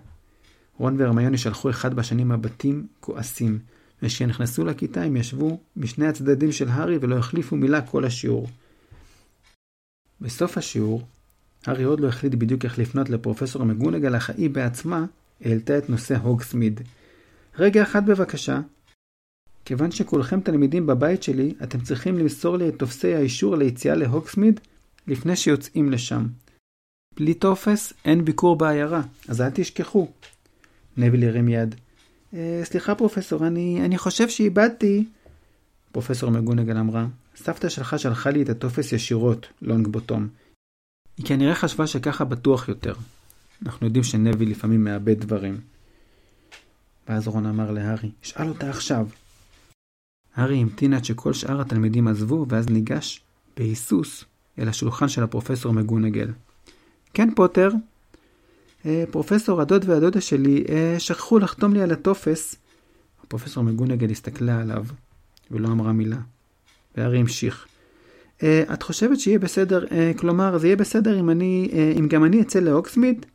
רון 0.78 0.96
והרמיוני 1.00 1.38
שלחו 1.38 1.70
אחד 1.70 1.94
בשני 1.94 2.24
מבטים 2.24 2.88
כועסים, 3.00 3.60
וכשנכנסו 4.04 4.66
לכיתה 4.66 5.04
הם 5.04 5.16
ישבו 5.16 5.60
משני 5.78 6.08
הצדדים 6.08 6.52
של 6.52 6.70
הארי 6.70 6.98
ולא 7.02 7.18
החליפו 7.18 7.56
מילה 7.56 7.82
כל 7.82 8.06
השיעור. 8.06 8.48
בסוף 10.22 10.58
השיעור, 10.58 11.08
הארי 11.66 11.84
עוד 11.84 12.00
לא 12.00 12.08
החליט 12.08 12.36
בדיוק 12.36 12.66
איך 12.66 12.80
לפנות 12.80 13.10
לפרופסור 13.10 13.64
מגונגל, 13.64 14.18
אך 14.18 14.30
היא 14.30 14.50
בעצמה 14.50 15.06
העלתה 15.42 15.78
את 15.78 15.90
נושא 15.90 16.18
הוגסמיד. 16.18 16.82
רגע 17.58 17.84
אחד 17.84 18.06
בבקשה. 18.06 18.62
כיוון 19.66 19.92
שכולכם 19.92 20.42
תלמידים 20.42 20.88
בבית 20.88 21.24
שלי, 21.24 21.54
אתם 21.64 21.82
צריכים 21.82 22.18
למסור 22.18 22.58
לי 22.58 22.70
את 22.70 22.76
טופסי 22.78 23.16
האישור 23.16 23.56
ליציאה 23.56 23.96
להוקסמיד 23.96 24.60
לפני 25.08 25.36
שיוצאים 25.36 25.92
לשם. 25.92 26.28
בלי 27.16 27.34
טופס 27.34 27.94
אין 28.06 28.26
ביקור 28.26 28.56
בעיירה, 28.56 29.02
אז 29.28 29.42
אל 29.42 29.50
תשכחו. 29.50 30.08
נביל 30.98 31.24
הרים 31.24 31.48
יד. 31.48 31.76
אה, 32.34 32.62
סליחה 32.64 32.96
פרופסור, 32.96 33.48
אני, 33.48 33.82
אני 33.86 33.98
חושב 33.98 34.30
שאיבדתי... 34.30 35.06
פרופסור 35.92 36.30
מגונגל 36.30 36.78
אמרה, 36.78 37.08
סבתא 37.36 37.70
שלך 37.70 38.00
שלחה 38.00 38.30
לי 38.30 38.42
את 38.42 38.50
הטופס 38.50 38.92
ישירות, 38.92 39.48
לונג 39.62 39.88
בוטום. 39.88 40.28
היא 41.18 41.26
כנראה 41.26 41.56
חשבה 41.56 41.88
שככה 41.88 42.26
בטוח 42.26 42.70
יותר. 42.70 42.94
אנחנו 43.66 43.88
יודעים 43.88 44.04
שנביל 44.04 44.52
לפעמים 44.52 44.84
מאבד 44.84 45.20
דברים. 45.20 45.58
ואז 47.08 47.28
רון 47.28 47.46
אמר 47.46 47.72
להארי, 47.72 48.12
שאל 48.22 48.50
אותה 48.50 48.70
עכשיו. 48.70 49.08
הארי 50.36 50.58
המתין 50.58 50.94
עד 50.94 51.06
שכל 51.06 51.34
שאר 51.34 51.62
התלמידים 51.62 52.08
עזבו, 52.08 52.46
ואז 52.50 52.70
ניגש 52.70 53.22
בהיסוס 53.58 54.26
אל 54.60 54.70
השולחן 54.70 55.08
של 55.08 55.24
הפרופסור 55.24 55.74
מגונגל. 55.74 56.28
כן, 57.14 57.36
פוטר? 57.36 57.70
אה, 58.86 59.04
פרופסור, 59.12 59.62
הדוד 59.62 59.86
והדודה 59.90 60.22
שלי 60.22 60.64
אה, 60.70 60.96
שכחו 61.00 61.40
לחתום 61.40 61.74
לי 61.74 61.82
על 61.82 61.92
הטופס. 61.92 62.56
הפרופסור 63.24 63.64
מגונגל 63.64 64.12
הסתכלה 64.12 64.62
עליו, 64.62 64.86
ולא 65.52 65.68
אמרה 65.68 65.92
מילה. 65.92 66.18
והארי 66.98 67.20
המשיך. 67.20 67.68
אה, 68.44 68.64
את 68.74 68.84
חושבת 68.84 69.20
שיהיה 69.20 69.40
בסדר, 69.40 69.86
אה, 69.92 70.12
כלומר, 70.18 70.58
זה 70.58 70.68
יהיה 70.68 70.76
בסדר 70.76 71.20
אם 71.20 71.30
אני, 71.30 71.70
אה, 71.74 71.94
אם 72.00 72.08
גם 72.08 72.24
אני 72.24 72.42
אצא 72.42 72.60
לאוקסמיד? 72.60 73.26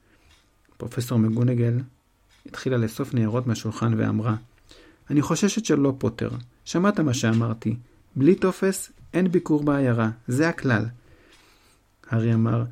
פרופסור 0.76 1.18
מגונגל 1.18 1.78
התחילה 2.46 2.76
לאסוף 2.76 3.14
ניירות 3.14 3.46
מהשולחן 3.46 3.94
ואמרה, 3.96 4.34
אני 5.10 5.22
חוששת 5.22 5.64
שלא, 5.64 5.92
פוטר. 5.98 6.30
שמעת 6.64 7.00
מה 7.00 7.14
שאמרתי. 7.14 7.76
בלי 8.16 8.34
טופס, 8.34 8.92
אין 9.14 9.28
ביקור 9.28 9.62
בעיירה. 9.62 10.10
זה 10.28 10.48
הכלל. 10.48 10.84
הארי 12.10 12.34
אמר, 12.34 12.64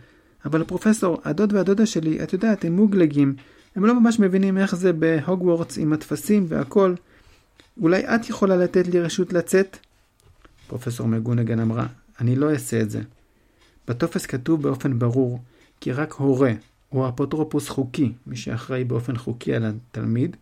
אבל 0.45 0.65
פרופסור, 0.65 1.21
הדוד 1.25 1.53
והדודה 1.53 1.87
שלי, 1.87 2.23
את 2.23 2.33
יודעת, 2.33 2.65
הם 2.65 2.77
מוגלגים. 2.77 3.35
הם 3.77 3.87
לא 3.87 4.01
ממש 4.01 4.19
מבינים 4.19 4.59
איך 4.59 4.77
זה 4.77 4.93
בהוגוורטס 4.93 5.79
עם 5.79 5.93
הטפסים 5.93 6.47
והכל. 6.49 6.95
אולי 7.81 8.01
את 8.01 8.29
יכולה 8.29 8.57
לתת 8.57 8.87
לי 8.89 9.01
רשות 9.01 9.33
לצאת? 9.33 9.79
פרופסור 10.69 11.09
מגונגן 11.09 11.61
אמרה, 11.61 11.87
אני 12.21 12.37
לא 12.37 12.51
אעשה 12.51 12.81
את 12.81 12.91
זה. 12.91 13.01
בטופס 13.89 14.27
כתוב 14.27 14.63
באופן 14.63 14.99
ברור 14.99 15.41
כי 15.81 15.93
רק 15.93 16.13
הורה 16.13 16.53
או 16.93 17.09
אפוטרופוס 17.09 17.69
חוקי, 17.69 18.13
מי 18.27 18.37
שאחראי 18.37 18.85
באופן 18.85 19.17
חוקי 19.17 19.55
על 19.55 19.65
התלמיד, 19.65 20.37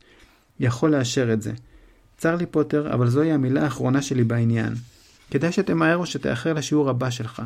יכול 0.61 0.91
לאשר 0.91 1.33
את 1.33 1.43
זה. 1.43 1.53
צר 2.19 2.37
לי 2.37 2.47
פוטר, 2.47 2.95
אבל 2.95 3.09
זוהי 3.09 3.33
המילה 3.33 3.65
האחרונה 3.65 4.03
שלי 4.03 4.25
בעניין. 4.25 4.75
כדאי 5.31 5.53
שתמהר 5.53 5.97
או 5.97 6.07
שתאחר 6.07 6.53
לשיעור 6.53 6.91
הבא 6.91 7.11
שלך. 7.11 7.43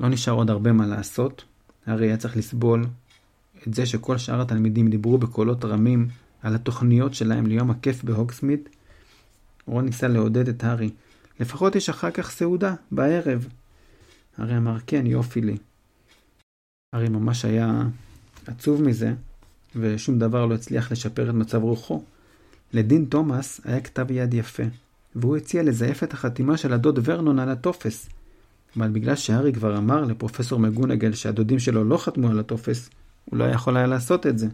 לא 0.00 0.08
נשאר 0.08 0.32
עוד 0.32 0.50
הרבה 0.50 0.72
מה 0.72 0.86
לעשות, 0.86 1.44
הרי 1.86 2.06
היה 2.06 2.16
צריך 2.16 2.36
לסבול 2.36 2.86
את 3.68 3.74
זה 3.74 3.86
שכל 3.86 4.18
שאר 4.18 4.40
התלמידים 4.40 4.90
דיברו 4.90 5.18
בקולות 5.18 5.64
רמים 5.64 6.08
על 6.42 6.54
התוכניות 6.54 7.14
שלהם 7.14 7.46
ליום 7.46 7.70
הכיף 7.70 8.04
בהוגסמית. 8.04 8.68
רון 9.66 9.84
ניסה 9.84 10.08
לעודד 10.08 10.48
את 10.48 10.64
הארי. 10.64 10.90
לפחות 11.40 11.76
יש 11.76 11.88
אחר 11.88 12.10
כך 12.10 12.30
סעודה, 12.30 12.74
בערב. 12.90 13.48
הארי 14.38 14.56
אמר, 14.56 14.76
כן, 14.86 15.06
יופי 15.06 15.40
לי. 15.40 15.56
הארי 16.92 17.08
ממש 17.08 17.44
היה 17.44 17.82
עצוב 18.46 18.82
מזה, 18.82 19.14
ושום 19.76 20.18
דבר 20.18 20.46
לא 20.46 20.54
הצליח 20.54 20.92
לשפר 20.92 21.30
את 21.30 21.34
מצב 21.34 21.62
רוחו. 21.62 22.02
לדין 22.72 23.04
תומאס 23.04 23.60
היה 23.64 23.80
כתב 23.80 24.10
יד 24.10 24.34
יפה, 24.34 24.62
והוא 25.16 25.36
הציע 25.36 25.62
לזייף 25.62 26.02
את 26.02 26.12
החתימה 26.12 26.56
של 26.56 26.72
הדוד 26.72 26.98
ורנון 27.04 27.38
על 27.38 27.48
הטופס. 27.48 28.08
אבל 28.76 28.88
בגלל 28.88 29.14
שהארי 29.14 29.52
כבר 29.52 29.78
אמר 29.78 30.04
לפרופסור 30.04 30.58
מגונגל 30.58 31.12
שהדודים 31.12 31.58
שלו 31.58 31.84
לא 31.84 31.96
חתמו 31.96 32.30
על 32.30 32.38
הטופס, 32.38 32.90
הוא 33.24 33.38
לא 33.38 33.44
יכול 33.44 33.76
היה 33.76 33.86
לעשות 33.86 34.26
את 34.26 34.38
זה. 34.38 34.46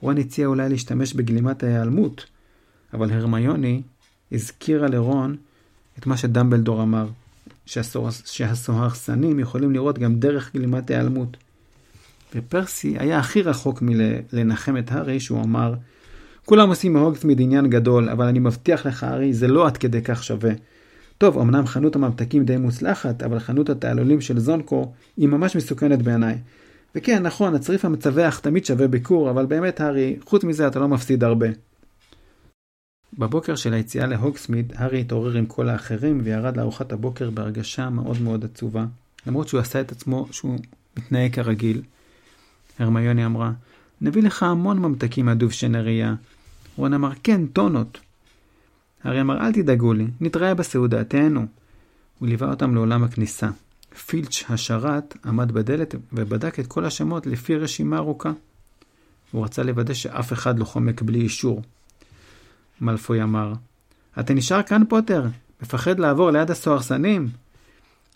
רון 0.00 0.18
הציע 0.18 0.46
אולי 0.46 0.68
להשתמש 0.68 1.14
בגלימת 1.14 1.62
ההיעלמות, 1.62 2.26
אבל 2.94 3.12
הרמיוני 3.12 3.82
הזכירה 4.32 4.88
לרון 4.88 5.36
את 5.98 6.06
מה 6.06 6.16
שדמבלדור 6.16 6.82
אמר, 6.82 7.06
שהסוהרסנים 8.24 9.38
יכולים 9.38 9.72
לראות 9.72 9.98
גם 9.98 10.14
דרך 10.14 10.54
גלימת 10.54 10.90
ההיעלמות. 10.90 11.36
ופרסי 12.34 12.98
היה 12.98 13.18
הכי 13.18 13.42
רחוק 13.42 13.82
מלנחם 13.82 14.76
את 14.76 14.92
הארי 14.92 15.20
שהוא 15.20 15.42
אמר, 15.42 15.74
כולם 16.44 16.68
עושים 16.68 16.92
מהוגסמיד 16.92 17.40
עניין 17.40 17.70
גדול, 17.70 18.08
אבל 18.08 18.26
אני 18.26 18.38
מבטיח 18.38 18.86
לך, 18.86 19.04
הארי, 19.04 19.34
זה 19.34 19.48
לא 19.48 19.66
עד 19.66 19.76
כדי 19.76 20.02
כך 20.02 20.24
שווה. 20.24 20.52
טוב, 21.18 21.38
אמנם 21.38 21.66
חנות 21.66 21.96
הממתקים 21.96 22.44
די 22.44 22.56
מוצלחת, 22.56 23.22
אבל 23.22 23.38
חנות 23.38 23.70
התעלולים 23.70 24.20
של 24.20 24.38
זונקו 24.38 24.92
היא 25.16 25.28
ממש 25.28 25.56
מסוכנת 25.56 26.02
בעיניי. 26.02 26.38
וכן, 26.94 27.22
נכון, 27.22 27.54
הצריף 27.54 27.84
המצווח 27.84 28.38
תמיד 28.38 28.64
שווה 28.64 28.88
ביקור, 28.88 29.30
אבל 29.30 29.46
באמת, 29.46 29.80
הארי, 29.80 30.16
חוץ 30.24 30.44
מזה 30.44 30.66
אתה 30.66 30.78
לא 30.78 30.88
מפסיד 30.88 31.24
הרבה. 31.24 31.46
בבוקר 33.18 33.54
של 33.54 33.74
היציאה 33.74 34.06
להוגסמיד, 34.06 34.72
הארי 34.76 35.00
התעורר 35.00 35.36
עם 35.36 35.46
כל 35.46 35.68
האחרים 35.68 36.20
וירד 36.24 36.56
לארוחת 36.56 36.92
הבוקר 36.92 37.30
בהרגשה 37.30 37.90
מאוד 37.90 38.22
מאוד 38.22 38.44
עצובה, 38.44 38.86
למרות 39.26 39.48
שהוא 39.48 39.60
עשה 39.60 39.80
את 39.80 39.92
עצמו 39.92 40.26
שהוא 40.30 40.58
מתנהג 40.96 41.34
כרגיל. 41.34 41.82
הרמיוני 42.78 43.26
אמרה, 43.26 43.52
נביא 44.00 44.22
לך 44.22 44.42
המון 44.42 44.78
ממתקים 44.78 45.26
מהדובשן 45.26 45.74
הראייה. 45.74 46.14
רון 46.76 46.94
אמר, 46.94 47.10
כן, 47.22 47.46
טונות. 47.46 48.00
הארי 49.04 49.20
אמר, 49.20 49.46
אל 49.46 49.52
תדאגו 49.52 49.92
לי, 49.92 50.06
נתראה 50.20 50.54
בסעודה, 50.54 51.04
תהנו. 51.04 51.46
הוא 52.18 52.28
ליווה 52.28 52.50
אותם 52.50 52.74
לעולם 52.74 53.04
הכניסה. 53.04 53.48
פילץ' 54.06 54.44
השרת 54.48 55.16
עמד 55.26 55.52
בדלת 55.52 55.94
ובדק 56.12 56.60
את 56.60 56.66
כל 56.66 56.84
השמות 56.84 57.26
לפי 57.26 57.56
רשימה 57.56 57.96
ארוכה. 57.96 58.32
הוא 59.30 59.44
רצה 59.44 59.62
לוודא 59.62 59.94
שאף 59.94 60.32
אחד 60.32 60.58
לא 60.58 60.64
חומק 60.64 61.02
בלי 61.02 61.20
אישור. 61.20 61.62
מלפוי 62.80 63.22
אמר, 63.22 63.52
אתה 64.20 64.34
נשאר 64.34 64.62
כאן 64.62 64.82
פוטר? 64.88 65.24
מפחד 65.62 65.98
לעבור 65.98 66.30
ליד 66.30 66.50
הסוהרסנים? 66.50 67.28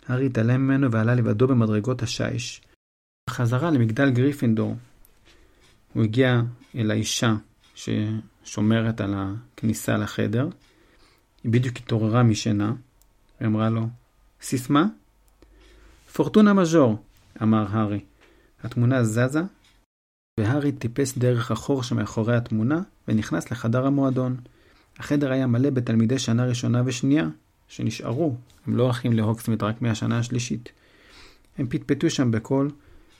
הארי 0.07 0.25
התעלם 0.25 0.61
ממנו 0.61 0.91
ועלה 0.91 1.15
לבדו 1.15 1.47
במדרגות 1.47 2.03
השיש. 2.03 2.61
בחזרה 3.29 3.71
למגדל 3.71 4.09
גריפינדור. 4.09 4.77
הוא 5.93 6.03
הגיע 6.03 6.41
אל 6.75 6.91
האישה 6.91 7.35
ששומרת 7.75 9.01
על 9.01 9.13
הכניסה 9.17 9.97
לחדר. 9.97 10.49
היא 11.43 11.51
בדיוק 11.51 11.77
התעוררה 11.77 12.23
משינה, 12.23 12.73
ואמרה 13.41 13.69
לו, 13.69 13.87
סיסמה? 14.41 14.85
פורטונה 16.13 16.53
מז'ור, 16.53 16.97
אמר 17.41 17.65
הארי. 17.69 17.99
התמונה 18.63 19.03
זזה, 19.03 19.41
והארי 20.39 20.71
טיפס 20.71 21.17
דרך 21.17 21.51
החור 21.51 21.83
שמאחורי 21.83 22.35
התמונה, 22.35 22.81
ונכנס 23.07 23.51
לחדר 23.51 23.85
המועדון. 23.85 24.37
החדר 24.99 25.31
היה 25.31 25.47
מלא 25.47 25.69
בתלמידי 25.69 26.19
שנה 26.19 26.45
ראשונה 26.45 26.81
ושנייה, 26.85 27.27
שנשארו, 27.67 28.35
הם 28.67 28.75
לא 28.75 28.83
הולכים 28.83 29.13
להוקסמית 29.13 29.63
רק 29.63 29.81
מהשנה 29.81 30.19
השלישית. 30.19 30.71
הם 31.57 31.67
פטפטו 31.69 32.09
שם 32.09 32.31
בקול, 32.31 32.71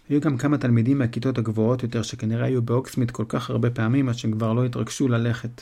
היו 0.10 0.22
גם 0.22 0.38
כמה 0.38 0.58
תלמידים 0.58 0.98
מהכיתות 0.98 1.38
הגבוהות 1.38 1.84
יותר 1.84 2.02
שכנראה 2.02 2.46
היו 2.46 2.62
באוקסמית 2.62 3.12
כל 3.12 3.26
כך 3.28 3.50
הרבה 3.50 3.70
פעמים 3.70 4.10
עד 4.10 4.16
שהם 4.16 4.32
כבר 4.32 4.54
לא 4.54 4.66
התרגשו 4.66 5.08
ללכת. 5.08 5.62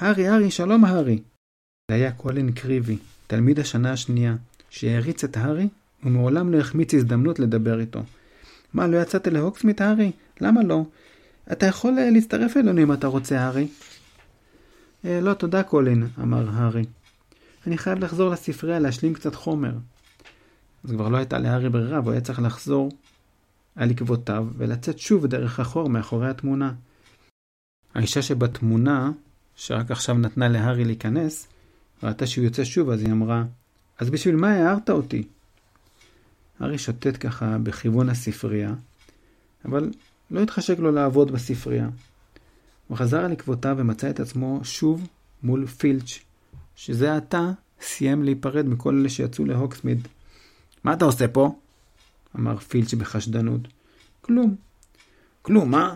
הארי, 0.00 0.28
הארי, 0.28 0.50
שלום 0.50 0.84
הארי. 0.84 1.18
זה 1.90 1.94
היה 1.94 2.12
קולין 2.12 2.52
קריבי, 2.52 2.98
תלמיד 3.26 3.60
השנה 3.60 3.92
השנייה, 3.92 4.36
שהעריץ 4.70 5.24
את 5.24 5.36
הארי, 5.36 5.68
ומעולם 6.04 6.52
לא 6.52 6.58
החמיץ 6.58 6.94
הזדמנות 6.94 7.38
לדבר 7.38 7.80
איתו. 7.80 8.00
מה, 8.74 8.86
לא 8.86 9.02
יצאת 9.02 9.26
להוקסמית, 9.26 9.80
הארי? 9.80 10.12
למה 10.40 10.62
לא? 10.62 10.84
אתה 11.52 11.66
יכול 11.66 11.98
uh, 11.98 12.14
להצטרף 12.14 12.56
אלינו 12.56 12.82
אם 12.82 12.92
אתה 12.92 13.06
רוצה, 13.06 13.40
הארי. 13.40 13.68
Uh, 15.02 15.06
לא, 15.22 15.34
תודה, 15.34 15.62
קולין, 15.62 16.06
אמר 16.22 16.50
הארי. 16.52 16.84
אני 17.66 17.78
חייב 17.78 17.98
לחזור 17.98 18.30
לספרייה 18.30 18.78
להשלים 18.78 19.14
קצת 19.14 19.34
חומר. 19.34 19.72
אז 20.84 20.90
כבר 20.90 21.08
לא 21.08 21.16
הייתה 21.16 21.38
להארי 21.38 21.68
ברירה, 21.68 22.00
והוא 22.00 22.12
היה 22.12 22.20
צריך 22.20 22.38
לחזור 22.42 22.90
על 23.76 23.90
עקבותיו 23.90 24.46
ולצאת 24.56 24.98
שוב 24.98 25.26
דרך 25.26 25.60
החור 25.60 25.88
מאחורי 25.88 26.28
התמונה. 26.30 26.72
האישה 27.94 28.22
שבתמונה, 28.22 29.10
שרק 29.60 29.90
עכשיו 29.90 30.18
נתנה 30.18 30.48
להארי 30.48 30.84
להיכנס, 30.84 31.48
ראתה 32.02 32.26
שהוא 32.26 32.44
יוצא 32.44 32.64
שוב, 32.64 32.90
אז 32.90 33.02
היא 33.02 33.12
אמרה, 33.12 33.44
אז 33.98 34.10
בשביל 34.10 34.36
מה 34.36 34.50
הערת 34.52 34.90
אותי? 34.90 35.22
הארי 36.60 36.78
שוטט 36.78 37.26
ככה 37.26 37.58
בכיוון 37.62 38.08
הספרייה, 38.08 38.74
אבל 39.64 39.90
לא 40.30 40.40
התחשק 40.40 40.78
לו 40.78 40.92
לעבוד 40.92 41.30
בספרייה. 41.30 41.88
הוא 42.88 42.98
חזר 42.98 43.24
על 43.24 43.32
עקבותיו 43.32 43.76
ומצא 43.78 44.10
את 44.10 44.20
עצמו 44.20 44.60
שוב 44.62 45.08
מול 45.42 45.66
פילץ', 45.66 46.18
שזה 46.76 47.16
עתה 47.16 47.50
סיים 47.80 48.24
להיפרד 48.24 48.66
מכל 48.66 48.94
אלה 48.94 49.08
שיצאו 49.08 49.44
להוקסמיד. 49.44 50.08
מה 50.84 50.92
אתה 50.92 51.04
עושה 51.04 51.28
פה? 51.28 51.54
אמר 52.38 52.58
פילץ' 52.58 52.94
בחשדנות. 52.94 53.60
כלום. 54.20 54.54
כלום, 55.42 55.70
מה? 55.70 55.94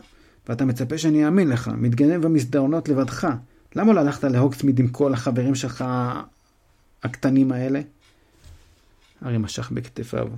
ואתה 0.49 0.65
מצפה 0.65 0.99
שאני 0.99 1.27
אאמין 1.27 1.49
לך, 1.49 1.69
מתגנב 1.69 2.23
במסדרונות 2.23 2.89
לבדך. 2.89 3.29
למה 3.77 3.93
לא 3.93 4.01
הלכת 4.01 4.25
להוקסמיד 4.25 4.79
עם 4.79 4.89
כל 4.89 5.13
החברים 5.13 5.55
שלך 5.55 5.85
הקטנים 7.03 7.53
האלה? 7.53 7.81
הארי 9.21 9.39
משך 9.39 9.71
בכתפיו. 9.71 10.29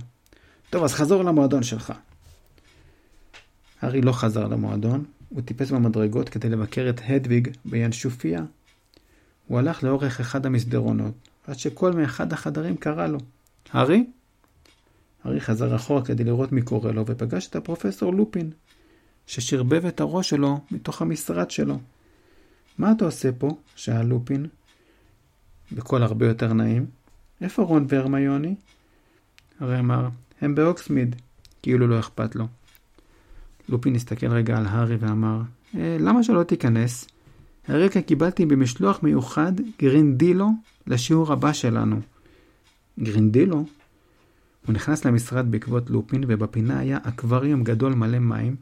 טוב, 0.69 0.83
אז 0.83 0.93
חזור 0.93 1.23
למועדון 1.23 1.63
שלך. 1.63 1.93
הארי 3.81 4.01
לא 4.01 4.11
חזר 4.11 4.47
למועדון, 4.47 5.05
הוא 5.29 5.41
טיפס 5.41 5.71
במדרגות 5.71 6.29
כדי 6.29 6.49
לבקר 6.49 6.89
את 6.89 7.01
הדוויג 7.07 7.49
בינשופיה. 7.65 8.41
הוא 9.47 9.59
הלך 9.59 9.83
לאורך 9.83 10.19
אחד 10.19 10.45
המסדרונות, 10.45 11.13
עד 11.47 11.59
שכל 11.59 11.93
מאחד 11.93 12.33
החדרים 12.33 12.77
קרא 12.77 13.07
לו. 13.07 13.19
הארי? 13.71 14.05
הארי 15.23 15.41
חזר 15.41 15.75
אחורה 15.75 16.05
כדי 16.05 16.23
לראות 16.23 16.51
מי 16.51 16.61
קורא 16.61 16.91
לו, 16.91 17.03
ופגש 17.07 17.47
את 17.47 17.55
הפרופסור 17.55 18.13
לופין, 18.13 18.51
ששרבב 19.27 19.85
את 19.85 19.99
הראש 19.99 20.29
שלו 20.29 20.59
מתוך 20.71 21.01
המשרד 21.01 21.51
שלו. 21.51 21.79
מה 22.77 22.91
אתה 22.91 23.05
עושה 23.05 23.31
פה? 23.31 23.57
שאל 23.75 24.05
לופין, 24.05 24.45
בקול 25.71 26.03
הרבה 26.03 26.27
יותר 26.27 26.53
נעים. 26.53 26.85
איפה 27.41 27.63
רון 27.63 27.85
והרמיוני? 27.89 28.55
הרי 29.59 29.79
אמר, 29.79 30.09
הם 30.41 30.55
באוקסמיד, 30.55 31.15
כאילו 31.61 31.87
לא 31.87 31.99
אכפת 31.99 32.35
לו. 32.35 32.47
לופין 33.69 33.95
הסתכל 33.95 34.27
רגע 34.27 34.57
על 34.57 34.65
הארי 34.65 34.95
ואמר, 34.95 35.41
אה, 35.75 35.97
למה 35.99 36.23
שלא 36.23 36.43
תיכנס? 36.43 37.07
הרגע 37.67 38.01
קיבלתי 38.01 38.45
במשלוח 38.45 39.03
מיוחד 39.03 39.51
גרינדילו 39.81 40.49
לשיעור 40.87 41.33
הבא 41.33 41.53
שלנו. 41.53 41.99
גרינדילו? 42.99 43.65
הוא 44.65 44.73
נכנס 44.73 45.05
למשרד 45.05 45.51
בעקבות 45.51 45.89
לופין, 45.89 46.23
ובפינה 46.27 46.79
היה 46.79 46.99
אקווריום 47.03 47.63
גדול 47.63 47.93
מלא 47.93 48.19
מים, 48.19 48.55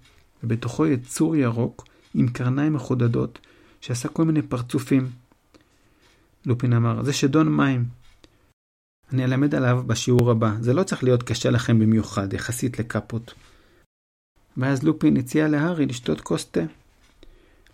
ובתוכו 0.43 0.86
יצור 0.86 1.36
ירוק 1.36 1.86
עם 2.13 2.27
קרניים 2.27 2.74
מחודדות, 2.74 3.39
שעשה 3.86 4.10
כל 4.10 4.25
מיני 4.25 4.42
פרצופים. 4.42 5.10
לופין 6.46 6.74
אמר, 6.74 7.04
זה 7.04 7.13
שדון 7.13 7.56
מים. 7.58 7.86
אני 9.13 9.24
אלמד 9.24 9.56
עליו 9.56 9.84
בשיעור 9.88 10.32
הבא, 10.32 10.51
זה 10.60 10.74
לא 10.74 10.84
צריך 10.84 11.04
להיות 11.04 11.24
קשה 11.24 11.50
לכם 11.50 11.80
במיוחד, 11.80 12.34
יחסית 12.34 12.80
לקאפות. 12.80 13.34
ואז 14.58 14.84
לופין 14.84 15.18
הציע 15.18 15.48
להארי 15.48 15.86
לשתות 15.86 16.22
כוס 16.22 16.46
תה. 16.46 16.62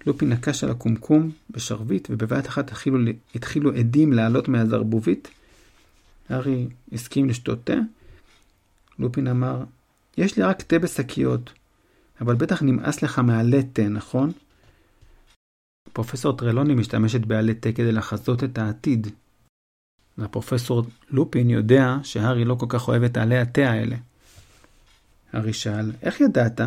לופין 0.06 0.30
נקש 0.30 0.64
על 0.64 0.70
הקומקום 0.70 1.32
בשרביט, 1.50 2.08
ובבת 2.12 2.48
אחת 2.48 2.72
התחילו, 2.72 3.12
התחילו 3.36 3.74
עדים 3.74 4.14
לעלות 4.14 4.48
מהזרבובית. 4.48 5.28
הארי 6.30 6.68
הסכים 6.92 7.30
לשתות 7.30 7.60
תה. 7.64 7.76
לופין 9.00 9.28
אמר, 9.28 9.64
יש 10.18 10.38
לי 10.38 10.44
רק 10.44 10.62
תה 10.62 10.80
בשקיות, 10.80 11.54
אבל 12.22 12.36
בטח 12.36 12.62
נמאס 12.62 13.02
לך 13.02 13.20
מעלה 13.20 13.60
תה, 13.74 13.88
נכון? 13.88 14.32
פרופסור 15.94 16.38
טרלוני 16.38 16.76
משתמשת 16.76 17.22
בעלי 17.22 17.54
תה 17.54 17.72
כדי 17.72 17.92
לחזות 17.92 18.44
את 18.44 18.58
העתיד. 18.58 19.08
והפרופסור 20.18 20.84
לופין 21.10 21.50
יודע 21.50 21.96
שהארי 22.04 22.46
לא 22.46 22.56
כל 22.56 22.66
כך 22.70 22.88
אוהב 22.88 23.04
את 23.04 23.18
עלי 23.18 23.38
התה 23.38 23.72
האלה. 23.72 23.96
הארי 25.34 25.54
שאל, 25.54 25.92
איך 26.02 26.22
ידעת? 26.22 26.62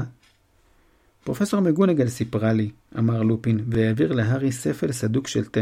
פרופסור 1.25 1.61
מגונגל 1.61 2.09
סיפרה 2.09 2.53
לי, 2.53 2.71
אמר 2.99 3.23
לופין, 3.23 3.65
והעביר 3.69 4.13
להארי 4.13 4.53
ספל 4.53 4.93
סדוק 4.93 5.29
של 5.29 5.45
תה. 5.45 5.61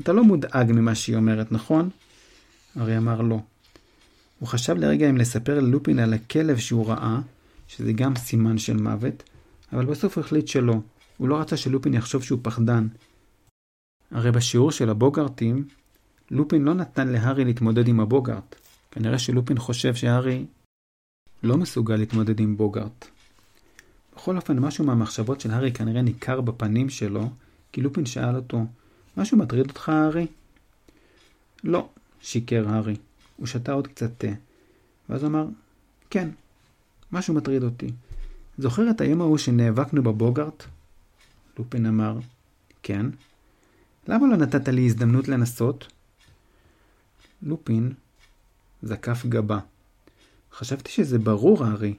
אתה 0.00 0.12
לא 0.12 0.24
מודאג 0.24 0.72
ממה 0.72 0.94
שהיא 0.94 1.16
אומרת, 1.16 1.52
נכון? 1.52 1.90
הארי 2.76 2.96
אמר 2.96 3.20
לא. 3.20 3.40
הוא 4.38 4.48
חשב 4.48 4.76
לרגע 4.76 5.10
אם 5.10 5.16
לספר 5.16 5.60
ללופין 5.60 5.98
על 5.98 6.14
הכלב 6.14 6.58
שהוא 6.58 6.86
ראה, 6.86 7.20
שזה 7.68 7.92
גם 7.92 8.16
סימן 8.16 8.58
של 8.58 8.76
מוות, 8.76 9.22
אבל 9.72 9.84
בסוף 9.84 10.18
החליט 10.18 10.48
שלא. 10.48 10.80
הוא 11.20 11.28
לא 11.28 11.40
רצה 11.40 11.56
שלופין 11.56 11.94
יחשוב 11.94 12.22
שהוא 12.22 12.38
פחדן. 12.42 12.88
הרי 14.10 14.32
בשיעור 14.32 14.70
של 14.72 14.90
הבוגרטים, 14.90 15.68
לופין 16.30 16.62
לא 16.64 16.74
נתן 16.74 17.08
להארי 17.08 17.44
להתמודד 17.44 17.88
עם 17.88 18.00
הבוגארט. 18.00 18.56
כנראה 18.90 19.18
שלופין 19.18 19.58
חושב 19.58 19.94
שהארי 19.94 20.46
לא 21.42 21.56
מסוגל 21.56 21.96
להתמודד 21.96 22.40
עם 22.40 22.56
בוגארט. 22.56 23.06
בכל 24.16 24.36
אופן, 24.36 24.58
משהו 24.58 24.84
מהמחשבות 24.84 25.40
של 25.40 25.50
הארי 25.50 25.72
כנראה 25.72 26.02
ניכר 26.02 26.40
בפנים 26.40 26.90
שלו, 26.90 27.30
כי 27.72 27.80
לופין 27.80 28.06
שאל 28.06 28.36
אותו, 28.36 28.66
משהו 29.16 29.38
מטריד 29.38 29.68
אותך, 29.68 29.88
הארי? 29.88 30.26
לא, 31.64 31.88
שיקר 32.20 32.68
הארי. 32.68 32.96
הוא 33.36 33.46
שתה 33.46 33.72
עוד 33.72 33.86
קצת 33.86 34.10
תה. 34.18 34.32
ואז 35.08 35.24
אמר, 35.24 35.46
כן, 36.10 36.28
משהו 37.12 37.34
מטריד 37.34 37.62
אותי. 37.62 37.92
זוכר 38.58 38.90
את 38.90 39.00
היום 39.00 39.20
ההוא 39.20 39.38
שנאבקנו 39.38 40.02
בבוגארט? 40.02 40.64
לופין 41.60 41.86
אמר, 41.86 42.18
כן. 42.82 43.06
למה 44.08 44.26
לא 44.26 44.36
נתת 44.36 44.68
לי 44.68 44.86
הזדמנות 44.86 45.28
לנסות? 45.28 45.86
לופין 47.42 47.92
זקף 48.82 49.26
גבה. 49.26 49.58
חשבתי 50.52 50.90
שזה 50.90 51.18
ברור, 51.18 51.64
הארי. 51.64 51.94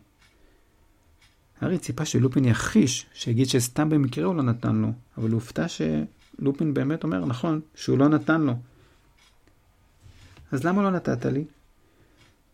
הארי 1.62 1.78
ציפה 1.78 2.06
שלופין 2.06 2.46
יכחיש, 2.46 3.06
שיגיד 3.14 3.48
שסתם 3.48 3.90
במקרה 3.90 4.26
הוא 4.26 4.36
לא 4.36 4.44
נתן 4.44 4.76
לו, 4.76 4.92
אבל 5.18 5.32
הופתע 5.32 5.66
שלופין 5.68 6.74
באמת 6.74 7.04
אומר, 7.04 7.26
נכון, 7.26 7.62
שהוא 7.76 7.98
לא 7.98 8.10
נתן 8.10 8.42
לו. 8.42 8.54
אז 10.52 10.64
למה 10.64 10.84
לא 10.84 10.92
נתת 10.92 11.26
לי? 11.26 11.46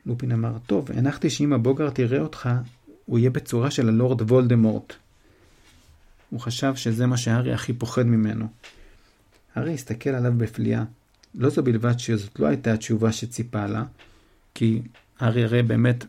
לופין 0.05 0.31
אמר, 0.31 0.57
טוב, 0.65 0.91
הנחתי 0.91 1.29
שאם 1.29 1.53
הבוגרט 1.53 1.99
יראה 1.99 2.19
אותך, 2.19 2.49
הוא 3.05 3.19
יהיה 3.19 3.29
בצורה 3.29 3.71
של 3.71 3.87
הלורד 3.87 4.21
וולדמורט. 4.21 4.93
הוא 6.29 6.39
חשב 6.39 6.75
שזה 6.75 7.05
מה 7.05 7.17
שהארי 7.17 7.53
הכי 7.53 7.73
פוחד 7.73 8.03
ממנו. 8.03 8.47
הארי 9.55 9.73
הסתכל 9.73 10.09
עליו 10.09 10.33
בפליאה. 10.37 10.83
לא 11.35 11.49
זו 11.49 11.63
בלבד 11.63 11.99
שזאת 11.99 12.39
לא 12.39 12.47
הייתה 12.47 12.73
התשובה 12.73 13.11
שציפה 13.11 13.65
לה, 13.65 13.83
כי 14.53 14.81
הארי 15.19 15.43
הרי 15.43 15.63
באמת 15.63 16.05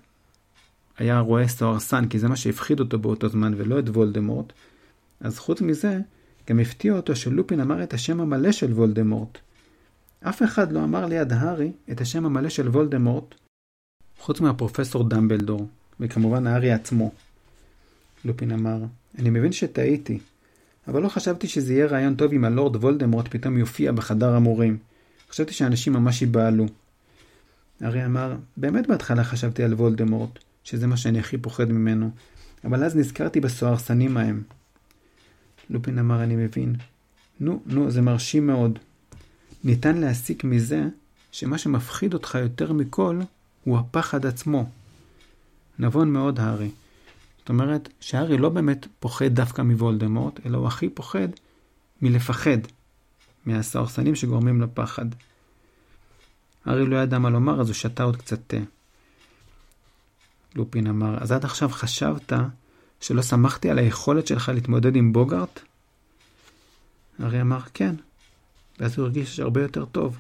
היה 0.99 1.21
רואה 1.21 1.49
סוהרסן, 1.49 2.09
כי 2.09 2.19
זה 2.19 2.29
מה 2.29 2.37
שהפחיד 2.37 2.81
אותו 2.81 2.99
באותו 2.99 3.29
זמן, 3.29 3.55
ולא 3.57 3.79
את 3.79 3.89
וולדמורט, 3.89 4.53
אז 5.21 5.39
חוץ 5.39 5.61
מזה, 5.61 6.01
גם 6.49 6.59
הפתיע 6.59 6.93
אותו 6.93 7.17
שלופין 7.17 7.61
אמר 7.61 7.83
את 7.83 7.95
השם 7.95 8.21
המלא 8.21 8.53
של 8.53 8.73
וולדמורט. 8.73 9.39
אף 10.21 10.43
אחד 10.43 10.73
לא 10.73 10.85
אמר 10.85 11.07
ליד 11.07 11.33
הארי 11.33 11.73
את 11.91 12.01
השם 12.01 12.27
המלא 12.27 12.49
של 12.49 12.69
וולדמורט, 12.69 13.35
חוץ 14.19 14.41
מהפרופסור 14.41 15.09
דמבלדור, 15.09 15.69
וכמובן 16.01 16.47
הארי 16.47 16.73
עצמו. 16.73 17.11
לופין 18.25 18.53
אמר, 18.53 18.79
אני 19.19 19.31
מבין 19.31 19.53
שטעיתי, 19.53 20.19
אבל 20.89 21.03
לא 21.03 21.09
חשבתי 21.09 21.49
שזה 21.49 21.73
יהיה 21.73 21.87
רעיון 21.87 22.15
טוב 22.15 22.33
אם 22.33 22.45
הלורד 22.45 22.77
וולדמורט 22.77 23.29
פתאום 23.29 23.59
יופיע 23.59 23.93
בחדר 23.93 24.35
המורים. 24.35 24.79
חשבתי 25.31 25.53
שאנשים 25.53 25.93
ממש 25.93 26.23
ייבהלו. 26.23 26.67
הארי 27.81 28.05
אמר, 28.05 28.37
באמת 28.57 28.87
בהתחלה 28.87 29.25
חשבתי 29.25 29.63
על 29.63 29.75
וולדמורט, 29.75 30.39
שזה 30.65 30.87
מה 30.87 30.97
שאני 30.97 31.19
הכי 31.19 31.39
פוחד 31.39 31.73
ממנו, 31.73 32.11
אבל 32.65 32.85
אז 32.85 32.97
נזכרתי 32.97 33.41
בסוהרסנים 33.41 34.17
ההם. 34.17 34.43
לופין 35.71 35.99
אמר, 35.99 36.23
אני 36.23 36.37
מבין. 36.37 36.75
נו, 37.41 37.63
נו, 37.67 37.91
זה 37.91 38.03
מרשים 38.03 38.47
מאוד. 38.47 38.79
ניתן 39.65 39.97
להסיק 39.99 40.45
מזה 40.45 40.85
שמה 41.33 41.59
שמפחיד 41.59 42.15
אותך 42.15 42.39
יותר 42.41 42.73
מכל 42.73 43.21
הוא 43.65 43.79
הפחד 43.79 44.27
עצמו. 44.27 44.71
נבון 45.79 46.13
מאוד, 46.13 46.41
הארי. 46.41 46.71
זאת 47.49 47.51
אומרת 47.51 47.89
שהארי 48.01 48.39
לא 48.39 48.49
באמת 48.49 48.87
פוחד 49.01 49.27
דווקא 49.27 49.63
מוולדמורט, 49.63 50.47
אלא 50.47 50.59
הוא 50.59 50.67
הכי 50.67 50.89
פוחד 50.89 51.29
מלפחד 52.03 52.59
מהסוהרסנים 53.47 54.15
שגורמים 54.15 54.61
לפחד. 54.61 55.07
הארי 56.65 56.87
לא 56.87 56.97
ידע 56.97 57.19
מה 57.19 57.31
לומר, 57.31 57.61
אז 57.61 57.69
הוא 57.69 57.75
שתה 57.75 58.03
עוד 58.03 58.17
קצת 58.17 58.39
תה. 58.47 58.57
לופין 60.55 60.87
אמר, 60.87 61.23
אז 61.23 61.33
עד 61.33 61.45
עכשיו 61.45 61.69
חשבת 61.69 62.33
שלא 63.01 63.23
שמחתי 63.23 63.71
על 63.71 63.79
היכולת 63.79 64.27
שלך 64.27 64.49
להתמודד 64.49 64.97
עם 64.97 65.13
בוגארט? 65.13 65.61
הארי 67.19 67.41
אמר, 67.41 67.61
כן. 67.75 67.95
ואז 68.79 68.99
הוא 68.99 69.05
הרגיש 69.05 69.41
הרבה 69.41 69.63
יותר 69.63 69.85
טוב. 69.85 70.19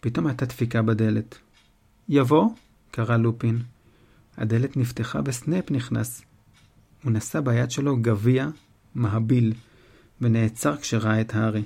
פתאום 0.00 0.26
הייתה 0.26 0.46
דפיקה 0.46 0.82
בדלת. 0.82 1.38
יבוא? 2.08 2.50
קרא 2.90 3.16
לופין. 3.16 3.73
הדלת 4.36 4.76
נפתחה 4.76 5.20
וסנאפ 5.24 5.70
נכנס. 5.70 6.22
הוא 7.04 7.12
נשא 7.12 7.40
ביד 7.40 7.70
שלו 7.70 7.96
גביע 7.96 8.48
מהביל, 8.94 9.52
ונעצר 10.20 10.76
כשראה 10.76 11.20
את 11.20 11.34
הארי. 11.34 11.62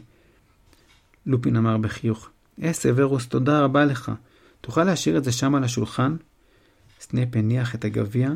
לופין 1.26 1.56
אמר 1.56 1.76
בחיוך, 1.76 2.30
אה, 2.62 2.72
סוורוס, 2.72 3.26
תודה 3.26 3.60
רבה 3.60 3.84
לך. 3.84 4.12
תוכל 4.60 4.84
להשאיר 4.84 5.18
את 5.18 5.24
זה 5.24 5.32
שם 5.32 5.54
על 5.54 5.64
השולחן? 5.64 6.16
סנאפ 7.00 7.28
הניח 7.32 7.74
את 7.74 7.84
הגביע 7.84 8.30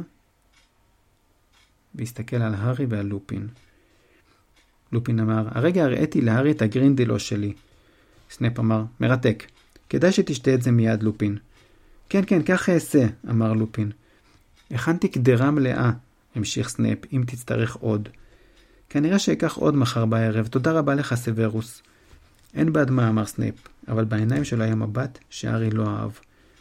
והסתכל 1.95 2.37
על 2.37 2.55
הארי 2.55 2.87
ועל 2.89 3.07
לופין. 3.07 3.49
לופין 4.93 5.21
אמר, 5.21 5.49
הרגע 5.51 5.85
הראיתי 5.85 6.21
להארי 6.21 6.51
את 6.51 6.63
הגרינדילו 6.63 7.19
שלי. 7.19 7.53
סנאפ 8.31 8.59
אמר, 8.59 8.85
מרתק. 9.01 9.45
כדאי 9.89 10.13
שתשתה 10.13 10.55
את 10.55 10.63
זה 10.63 10.71
מיד, 10.71 11.03
לופין. 11.03 11.39
כן, 12.09 12.23
כן, 12.27 12.43
כך 12.43 12.69
אעשה, 12.69 13.07
אמר 13.31 13.53
לופין. 13.53 13.91
הכנתי 14.73 15.09
קדרה 15.09 15.51
מלאה. 15.51 15.91
המשיך 16.35 16.69
סנאפ, 16.69 16.99
אם 17.13 17.25
תצטרך 17.27 17.77
עוד. 17.77 18.09
כנראה 18.89 19.19
שאקח 19.19 19.57
עוד 19.57 19.77
מחר 19.77 20.07
בערב, 20.07 20.47
תודה 20.47 20.73
רבה 20.73 20.95
לך, 20.95 21.15
סוורוס. 21.15 21.83
אין 22.55 22.73
בעד 22.73 22.91
מה, 22.91 23.09
אמר 23.09 23.27
סנאפ, 23.27 23.55
אבל 23.89 24.05
בעיניים 24.05 24.45
שלו 24.45 24.65
היה 24.65 24.75
מבט 24.75 25.19
שהארי 25.31 25.71
לא 25.71 25.87
אהב. 25.87 26.11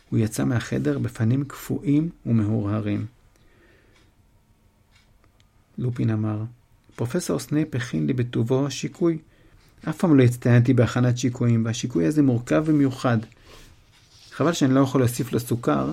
הוא 0.09 0.19
יצא 0.19 0.43
מהחדר 0.43 0.99
בפנים 0.99 1.43
קפואים 1.43 2.09
ומהורהרים. 2.25 3.05
לופין 5.77 6.09
אמר, 6.09 6.43
פרופסור 6.95 7.39
סנייפ 7.39 7.75
הכין 7.75 8.07
לי 8.07 8.13
בטובו 8.13 8.71
שיקוי. 8.71 9.17
אף 9.89 9.97
פעם 9.97 10.17
לא 10.17 10.23
הצטיינתי 10.23 10.73
בהכנת 10.73 11.17
שיקויים, 11.17 11.65
והשיקוי 11.65 12.05
הזה 12.05 12.21
מורכב 12.21 12.63
ומיוחד. 12.65 13.17
חבל 14.31 14.53
שאני 14.53 14.73
לא 14.73 14.79
יכול 14.79 15.01
להוסיף 15.01 15.33
לו 15.33 15.39
סוכר, 15.39 15.91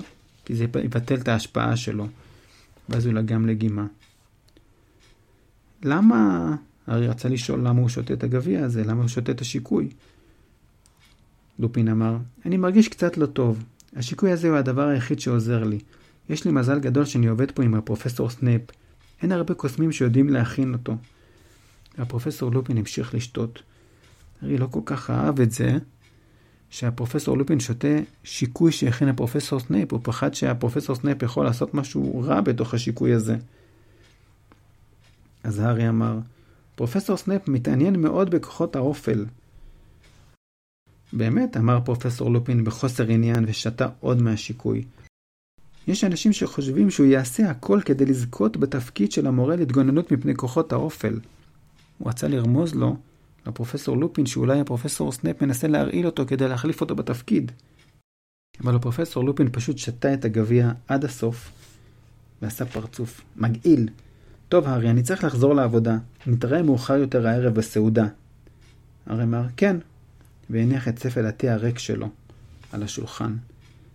כי 0.49 0.55
זה 0.55 0.63
יבטל 0.63 1.15
את 1.15 1.27
ההשפעה 1.27 1.77
שלו. 1.77 2.07
ואז 2.89 3.05
הוא 3.05 3.13
לגם 3.13 3.47
לגימה. 3.47 3.85
למה... 5.83 6.55
הארי 6.89 7.07
רצה 7.07 7.29
לשאול 7.29 7.59
למה 7.59 7.81
הוא 7.81 7.89
שותה 7.89 8.13
את 8.13 8.23
הגביע 8.23 8.65
הזה, 8.65 8.83
למה 8.83 9.01
הוא 9.01 9.07
שותה 9.07 9.31
את 9.31 9.41
השיקוי. 9.41 9.89
לופין 11.59 11.87
אמר, 11.87 12.17
אני 12.45 12.57
מרגיש 12.57 12.87
קצת 12.87 13.17
לא 13.17 13.25
טוב. 13.25 13.63
השיקוי 13.95 14.31
הזה 14.31 14.49
הוא 14.49 14.57
הדבר 14.57 14.87
היחיד 14.87 15.19
שעוזר 15.19 15.63
לי. 15.63 15.79
יש 16.29 16.45
לי 16.45 16.51
מזל 16.51 16.79
גדול 16.79 17.05
שאני 17.05 17.27
עובד 17.27 17.51
פה 17.51 17.63
עם 17.63 17.73
הפרופסור 17.73 18.29
סנייפ. 18.29 18.61
אין 19.21 19.31
הרבה 19.31 19.53
קוסמים 19.53 19.91
שיודעים 19.91 20.29
להכין 20.29 20.73
אותו. 20.73 20.97
והפרופסור 21.97 22.51
לופין 22.51 22.77
המשיך 22.77 23.13
לשתות. 23.13 23.61
הארי 24.43 24.57
לא 24.57 24.67
כל 24.71 24.81
כך 24.85 25.09
אהב 25.09 25.41
את 25.41 25.51
זה, 25.51 25.77
שהפרופסור 26.69 27.37
לופין 27.37 27.59
שותה 27.59 27.97
שיקוי 28.23 28.71
שהכין 28.71 29.07
הפרופסור 29.07 29.59
סנייפ, 29.59 29.93
הוא 29.93 29.99
פחד 30.03 30.33
שהפרופסור 30.33 30.95
סנייפ 30.95 31.23
יכול 31.23 31.45
לעשות 31.45 31.73
משהו 31.73 32.21
רע 32.21 32.41
בתוך 32.41 32.73
השיקוי 32.73 33.13
הזה. 33.13 33.35
אז 35.43 35.59
הארי 35.59 35.89
אמר, 35.89 36.19
פרופסור 36.75 37.17
סנייפ 37.17 37.47
מתעניין 37.47 38.01
מאוד 38.01 38.29
בכוחות 38.29 38.75
האופל. 38.75 39.25
באמת, 41.13 41.57
אמר 41.57 41.79
פרופסור 41.85 42.31
לופין 42.31 42.63
בחוסר 42.63 43.07
עניין 43.07 43.45
ושתה 43.47 43.87
עוד 43.99 44.21
מהשיקוי. 44.21 44.83
יש 45.87 46.03
אנשים 46.03 46.33
שחושבים 46.33 46.89
שהוא 46.89 47.07
יעשה 47.07 47.49
הכל 47.49 47.79
כדי 47.85 48.05
לזכות 48.05 48.57
בתפקיד 48.57 49.11
של 49.11 49.27
המורה 49.27 49.55
להתגוננות 49.55 50.11
מפני 50.11 50.35
כוחות 50.35 50.71
האופל. 50.73 51.19
הוא 51.97 52.09
רצה 52.09 52.27
לרמוז 52.27 52.75
לו, 52.75 52.97
לפרופסור 53.47 53.97
לופין, 53.97 54.25
שאולי 54.25 54.59
הפרופסור 54.59 55.11
סנאפ 55.11 55.41
מנסה 55.41 55.67
להרעיל 55.67 56.05
אותו 56.05 56.25
כדי 56.27 56.47
להחליף 56.47 56.81
אותו 56.81 56.95
בתפקיד. 56.95 57.51
אבל 58.63 58.75
הפרופסור 58.75 59.23
לופין 59.23 59.49
פשוט 59.51 59.77
שתה 59.77 60.13
את 60.13 60.25
הגביע 60.25 60.71
עד 60.87 61.05
הסוף, 61.05 61.51
ועשה 62.41 62.65
פרצוף. 62.65 63.21
מגעיל. 63.35 63.89
טוב, 64.49 64.67
הארי, 64.67 64.89
אני 64.89 65.03
צריך 65.03 65.23
לחזור 65.23 65.53
לעבודה. 65.55 65.97
נתראה 66.27 66.63
מאוחר 66.63 66.93
יותר 66.93 67.27
הערב 67.27 67.53
בסעודה. 67.53 68.07
הארי 69.05 69.23
אמר, 69.23 69.45
כן, 69.57 69.77
והניח 70.49 70.87
את 70.87 70.99
ספל 70.99 71.25
התה 71.25 71.53
הריק 71.53 71.79
שלו 71.79 72.09
על 72.71 72.83
השולחן. 72.83 73.35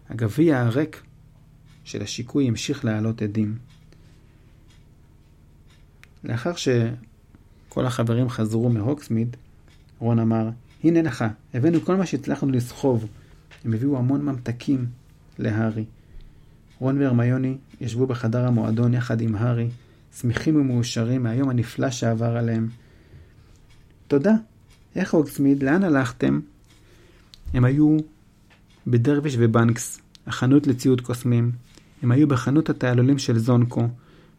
הגביע 0.09 0.61
הריק 0.61 1.03
של 1.85 2.03
השיקוי 2.03 2.49
המשיך 2.49 2.85
להעלות 2.85 3.23
עדים. 3.23 3.59
לאחר 6.25 6.55
שכל 7.75 7.87
החברים 7.87 8.29
חזרו 8.29 8.69
מהוקסמיד, 8.69 9.37
רון 9.99 10.19
אמר, 10.19 10.49
הנה 10.85 11.03
לך, 11.03 11.25
הבאנו 11.55 11.81
כל 11.81 11.97
מה 11.97 12.07
שהצלחנו 12.07 12.51
לסחוב. 12.51 13.07
הם 13.65 13.73
הביאו 13.73 13.99
המון 13.99 14.25
ממתקים 14.25 14.87
להארי. 15.39 15.85
רון 16.79 16.99
והרמיוני 16.99 17.57
ישבו 17.81 18.07
בחדר 18.07 18.47
המועדון 18.47 18.95
יחד 18.95 19.21
עם 19.21 19.35
הארי, 19.35 19.69
שמחים 20.21 20.57
ומאושרים 20.57 21.23
מהיום 21.23 21.49
הנפלא 21.49 21.91
שעבר 21.91 22.37
עליהם. 22.37 22.69
תודה. 24.09 24.35
איך 24.97 25.15
הוקסמיד? 25.15 25.63
לאן 25.63 25.85
הלכתם? 25.85 26.41
הם 27.55 27.65
היו 27.65 27.97
בדרוויש 28.87 29.37
ובנקס, 29.39 30.01
החנות 30.27 30.67
לציוד 30.67 31.01
קוסמים. 31.01 31.53
הם 32.03 32.13
היו 32.13 32.29
בחנות 32.29 32.71
התעלולים 32.71 33.19
של 33.19 33.39
זונקו, 33.39 33.89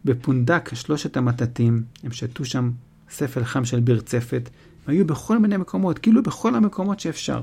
בפונדק 0.04 0.74
שלושת 0.74 1.16
המטטים, 1.16 1.82
הם 2.02 2.12
שתו 2.12 2.44
שם 2.44 2.70
ספל 3.10 3.44
חם 3.44 3.64
של 3.64 3.80
ברצפת, 3.80 4.50
הם 4.86 4.94
היו 4.94 5.06
בכל 5.06 5.38
מיני 5.38 5.56
מקומות, 5.56 5.98
כאילו 5.98 6.22
בכל 6.22 6.54
המקומות 6.54 7.00
שאפשר. 7.00 7.40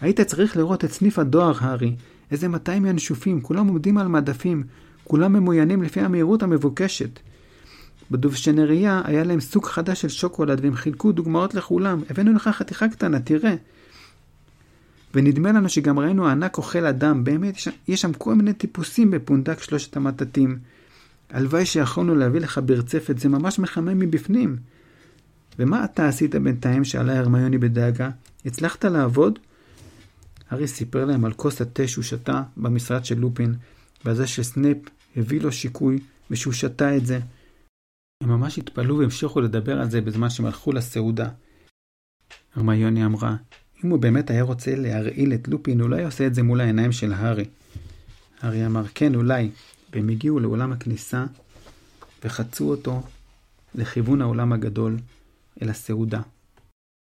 היית 0.00 0.20
צריך 0.20 0.56
לראות 0.56 0.84
את 0.84 0.92
סניף 0.92 1.18
הדואר, 1.18 1.54
הארי, 1.60 1.96
איזה 2.30 2.48
200 2.48 2.86
ינשופים, 2.86 3.40
כולם 3.40 3.68
עומדים 3.68 3.98
על 3.98 4.08
מדפים, 4.08 4.64
כולם 5.04 5.32
ממוינים 5.32 5.82
לפי 5.82 6.00
המהירות 6.00 6.42
המבוקשת. 6.42 7.20
בדובשנריה 8.10 9.02
היה 9.04 9.24
להם 9.24 9.40
סוג 9.40 9.66
חדש 9.66 10.00
של 10.00 10.08
שוקולד 10.08 10.60
והם 10.62 10.74
חילקו 10.74 11.12
דוגמאות 11.12 11.54
לכולם. 11.54 12.02
הבאנו 12.10 12.32
לך 12.32 12.48
חתיכה 12.48 12.88
קטנה, 12.88 13.20
תראה. 13.20 13.54
ונדמה 15.14 15.52
לנו 15.52 15.68
שגם 15.68 15.98
ראינו 15.98 16.28
ענק 16.28 16.58
אוכל 16.58 16.86
אדם, 16.86 17.24
באמת, 17.24 17.56
יש, 17.56 17.68
יש 17.88 18.00
שם 18.00 18.12
כל 18.12 18.34
מיני 18.34 18.52
טיפוסים 18.52 19.10
בפונדק 19.10 19.62
שלושת 19.62 19.96
המטטים. 19.96 20.58
הלוואי 21.34 21.66
שיכולנו 21.66 22.14
להביא 22.14 22.40
לך 22.40 22.60
ברצפת, 22.64 23.18
זה 23.18 23.28
ממש 23.28 23.58
מחמם 23.58 23.98
מבפנים. 23.98 24.56
ומה 25.58 25.84
אתה 25.84 26.08
עשית 26.08 26.34
בינתיים? 26.34 26.84
שאלה 26.84 27.18
הרמיוני 27.18 27.58
בדאגה. 27.58 28.10
הצלחת 28.44 28.84
לעבוד? 28.84 29.38
הארי 30.50 30.68
סיפר 30.68 31.04
להם 31.04 31.24
על 31.24 31.32
כוס 31.32 31.60
התה 31.60 31.88
שהוא 31.88 32.04
שתה 32.04 32.42
במשרד 32.56 33.04
של 33.04 33.18
לופין, 33.18 33.54
ועל 34.04 34.14
זה 34.14 34.26
שסנייפ 34.26 34.78
הביא 35.16 35.40
לו 35.40 35.52
שיקוי, 35.52 35.98
ושהוא 36.30 36.52
שתה 36.52 36.96
את 36.96 37.06
זה. 37.06 37.20
הם 38.22 38.28
ממש 38.28 38.58
התפלאו 38.58 38.98
והמשיכו 38.98 39.40
לדבר 39.40 39.80
על 39.80 39.90
זה 39.90 40.00
בזמן 40.00 40.30
שהם 40.30 40.46
הלכו 40.46 40.72
לסעודה. 40.72 41.28
הרמיוני 42.54 43.04
אמרה, 43.04 43.36
אם 43.84 43.90
הוא 43.90 43.98
באמת 43.98 44.30
היה 44.30 44.42
רוצה 44.42 44.74
להרעיל 44.76 45.34
את 45.34 45.48
לופין, 45.48 45.80
אולי 45.80 46.04
עושה 46.04 46.26
את 46.26 46.34
זה 46.34 46.42
מול 46.42 46.60
העיניים 46.60 46.92
של 46.92 47.12
הארי. 47.12 47.44
הארי 48.40 48.66
אמר, 48.66 48.84
כן, 48.94 49.14
אולי. 49.14 49.50
והם 49.94 50.08
הגיעו 50.08 50.40
לאולם 50.40 50.72
הכניסה 50.72 51.24
וחצו 52.24 52.70
אותו 52.70 53.02
לכיוון 53.74 54.22
האולם 54.22 54.52
הגדול, 54.52 54.96
אל 55.62 55.70
הסעודה. 55.70 56.20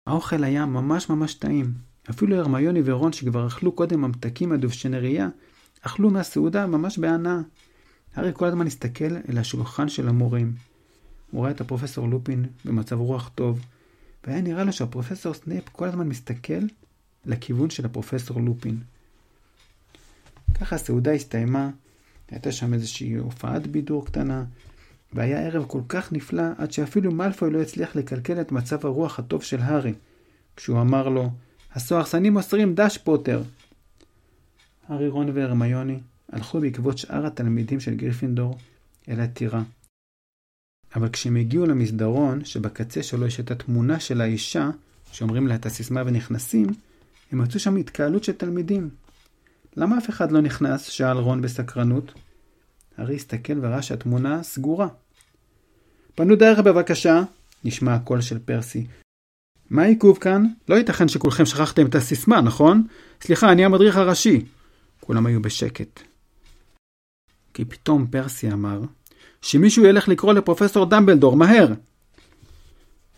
האוכל 0.06 0.44
היה 0.44 0.66
ממש 0.66 1.10
ממש 1.10 1.34
טעים. 1.34 1.74
אפילו 2.10 2.36
הרמיוני 2.36 2.80
ורון, 2.84 3.12
שכבר 3.12 3.46
אכלו 3.46 3.72
קודם 3.72 4.00
ממתקים 4.00 4.48
מהדובשנריה, 4.48 5.28
אכלו 5.80 6.10
מהסעודה 6.10 6.66
ממש 6.66 6.98
בהנאה. 6.98 7.38
הארי 8.14 8.30
כל 8.34 8.46
הזמן 8.46 8.66
הסתכל 8.66 9.16
אל 9.28 9.38
השולחן 9.38 9.88
של 9.88 10.08
המורים. 10.08 10.54
הוא 11.30 11.44
ראה 11.44 11.50
את 11.50 11.60
הפרופסור 11.60 12.08
לופין 12.08 12.46
במצב 12.64 12.98
רוח 12.98 13.30
טוב, 13.34 13.60
והיה 14.24 14.40
נראה 14.40 14.64
לו 14.64 14.72
שהפרופסור 14.72 15.34
סנייפ 15.34 15.68
כל 15.68 15.88
הזמן 15.88 16.08
מסתכל 16.08 16.62
לכיוון 17.26 17.70
של 17.70 17.86
הפרופסור 17.86 18.40
לופין. 18.40 18.78
ככה 20.54 20.76
הסעודה 20.76 21.12
הסתיימה, 21.12 21.70
הייתה 22.30 22.52
שם 22.52 22.74
איזושהי 22.74 23.14
הופעת 23.14 23.66
בידור 23.66 24.06
קטנה, 24.06 24.44
והיה 25.12 25.40
ערב 25.40 25.64
כל 25.68 25.80
כך 25.88 26.12
נפלא, 26.12 26.42
עד 26.58 26.72
שאפילו 26.72 27.12
מאלפוי 27.12 27.50
לא 27.50 27.62
הצליח 27.62 27.96
לקלקל 27.96 28.40
את 28.40 28.52
מצב 28.52 28.86
הרוח 28.86 29.18
הטוב 29.18 29.42
של 29.42 29.60
הארי, 29.60 29.92
כשהוא 30.56 30.80
אמר 30.80 31.08
לו, 31.08 31.30
הסוהרסנים 31.74 32.32
מוסרים 32.32 32.74
דש 32.74 32.98
פוטר. 32.98 33.42
הארי, 34.88 35.08
רון 35.08 35.30
והרמיוני 35.34 35.98
הלכו 36.32 36.60
בעקבות 36.60 36.98
שאר 36.98 37.26
התלמידים 37.26 37.80
של 37.80 37.94
גריפינדור 37.94 38.58
אל 39.08 39.20
הטירה. 39.20 39.62
אבל 40.96 41.08
כשהם 41.08 41.36
הגיעו 41.36 41.66
למסדרון, 41.66 42.44
שבקצה 42.44 43.02
שלו 43.02 43.26
יש 43.26 43.40
את 43.40 43.50
התמונה 43.50 44.00
של 44.00 44.20
האישה, 44.20 44.70
שאומרים 45.12 45.46
לה 45.46 45.54
את 45.54 45.66
הסיסמה 45.66 46.02
ונכנסים, 46.06 46.66
הם 47.32 47.38
מצאו 47.38 47.60
שם 47.60 47.76
התקהלות 47.76 48.24
של 48.24 48.32
תלמידים. 48.32 48.90
למה 49.76 49.98
אף 49.98 50.10
אחד 50.10 50.32
לא 50.32 50.40
נכנס? 50.40 50.84
שאל 50.84 51.16
רון 51.16 51.42
בסקרנות. 51.42 52.12
הארי 52.96 53.14
הסתכל 53.14 53.52
וראה 53.62 53.82
שהתמונה 53.82 54.42
סגורה. 54.42 54.88
פנו 56.14 56.36
דרך 56.36 56.58
בבקשה, 56.58 57.22
נשמע 57.64 57.94
הקול 57.94 58.20
של 58.20 58.38
פרסי. 58.38 58.86
מה 59.70 59.82
העיכוב 59.82 60.18
כאן? 60.18 60.46
לא 60.68 60.74
ייתכן 60.74 61.08
שכולכם 61.08 61.46
שכחתם 61.46 61.86
את 61.86 61.94
הסיסמה, 61.94 62.40
נכון? 62.40 62.86
סליחה, 63.20 63.52
אני 63.52 63.64
המדריך 63.64 63.96
הראשי. 63.96 64.44
כולם 65.00 65.26
היו 65.26 65.42
בשקט. 65.42 66.00
כי 67.54 67.64
פתאום 67.64 68.06
פרסי 68.06 68.52
אמר, 68.52 68.80
שמישהו 69.42 69.84
ילך 69.84 70.08
לקרוא 70.08 70.32
לפרופסור 70.32 70.86
דמבלדור, 70.86 71.36
מהר! 71.36 71.72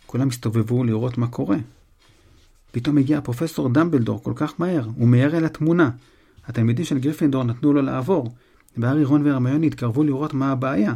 כולם 0.06 0.28
הסתובבו 0.28 0.84
לראות 0.84 1.18
מה 1.18 1.26
קורה. 1.26 1.56
פתאום 2.72 2.98
הגיע 2.98 3.20
פרופסור 3.20 3.68
דמבלדור 3.68 4.22
כל 4.22 4.32
כך 4.36 4.54
מהר, 4.58 4.88
הוא 4.96 5.08
מיהר 5.08 5.36
אל 5.36 5.44
התמונה. 5.44 5.90
התלמידים 6.48 6.84
של 6.84 6.98
גריפינדור 6.98 7.44
נתנו 7.44 7.72
לו 7.72 7.82
לעבור, 7.82 8.34
והארי, 8.76 9.04
רון 9.04 9.26
והרמיוני 9.26 9.66
התקרבו 9.66 10.04
לראות 10.04 10.34
מה 10.34 10.52
הבעיה. 10.52 10.94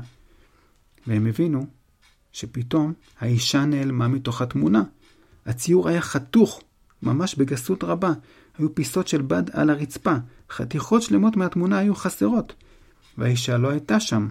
והם 1.07 1.27
הבינו 1.27 1.67
שפתאום 2.33 2.93
האישה 3.21 3.65
נעלמה 3.65 4.09
מתוך 4.09 4.43
התמונה. 4.43 4.83
הציור 5.47 5.89
היה 5.89 6.01
חתוך, 6.01 6.63
ממש 7.03 7.35
בגסות 7.35 7.85
רבה. 7.85 8.13
היו 8.59 8.75
פיסות 8.75 9.09
של 9.09 9.23
בד 9.23 9.51
על 9.53 9.71
הרצפה, 9.71 10.15
חתיכות 10.51 11.03
שלמות 11.03 11.37
מהתמונה 11.37 11.79
היו 11.79 11.95
חסרות, 11.95 12.55
והאישה 13.19 13.59
לא 13.59 13.71
הייתה 13.71 14.01
שם. 14.01 14.29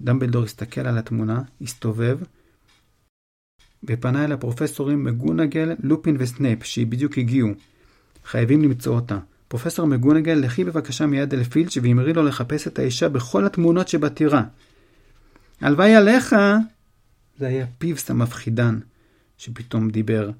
דמבלדור 0.00 0.44
הסתכל 0.44 0.80
על 0.80 0.98
התמונה, 0.98 1.42
הסתובב, 1.60 2.18
ופנה 3.84 4.24
אל 4.24 4.32
הפרופסורים 4.32 5.04
מגונגל, 5.04 5.74
לופין 5.82 6.16
וסנייפ, 6.18 6.64
שבדיוק 6.64 7.18
הגיעו. 7.18 7.48
חייבים 8.24 8.62
למצוא 8.62 8.94
אותה. 8.94 9.18
פרופסור 9.48 9.86
מגונגל, 9.86 10.34
לכי 10.34 10.64
בבקשה 10.64 11.06
מיד 11.06 11.34
אל 11.34 11.44
פילץ' 11.44 11.76
ואמרי 11.82 12.12
לו 12.12 12.22
לחפש 12.22 12.66
את 12.66 12.78
האישה 12.78 13.08
בכל 13.08 13.46
התמונות 13.46 13.88
שבטירה. 13.88 14.42
הלוואי 15.60 15.94
עליך! 15.94 16.36
זה 17.38 17.46
היה 17.46 17.66
פיבס 17.78 18.10
המפחידן, 18.10 18.78
שפתאום 19.38 19.90
דיבר. 19.90 20.30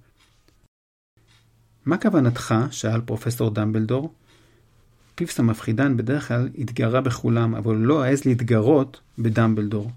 מה 1.87 1.99
כוונתך? 1.99 2.55
שאל 2.71 3.01
פרופסור 3.01 3.51
דמבלדור. 3.51 4.13
פיבס 5.15 5.41
המפחידן 5.41 5.97
בדרך 5.97 6.29
כלל 6.29 6.49
התגרה 6.59 7.01
בכולם, 7.01 7.55
אבל 7.55 7.77
לא 7.77 8.05
העז 8.05 8.25
להתגרות 8.25 9.01
בדמבלדור. 9.19 9.91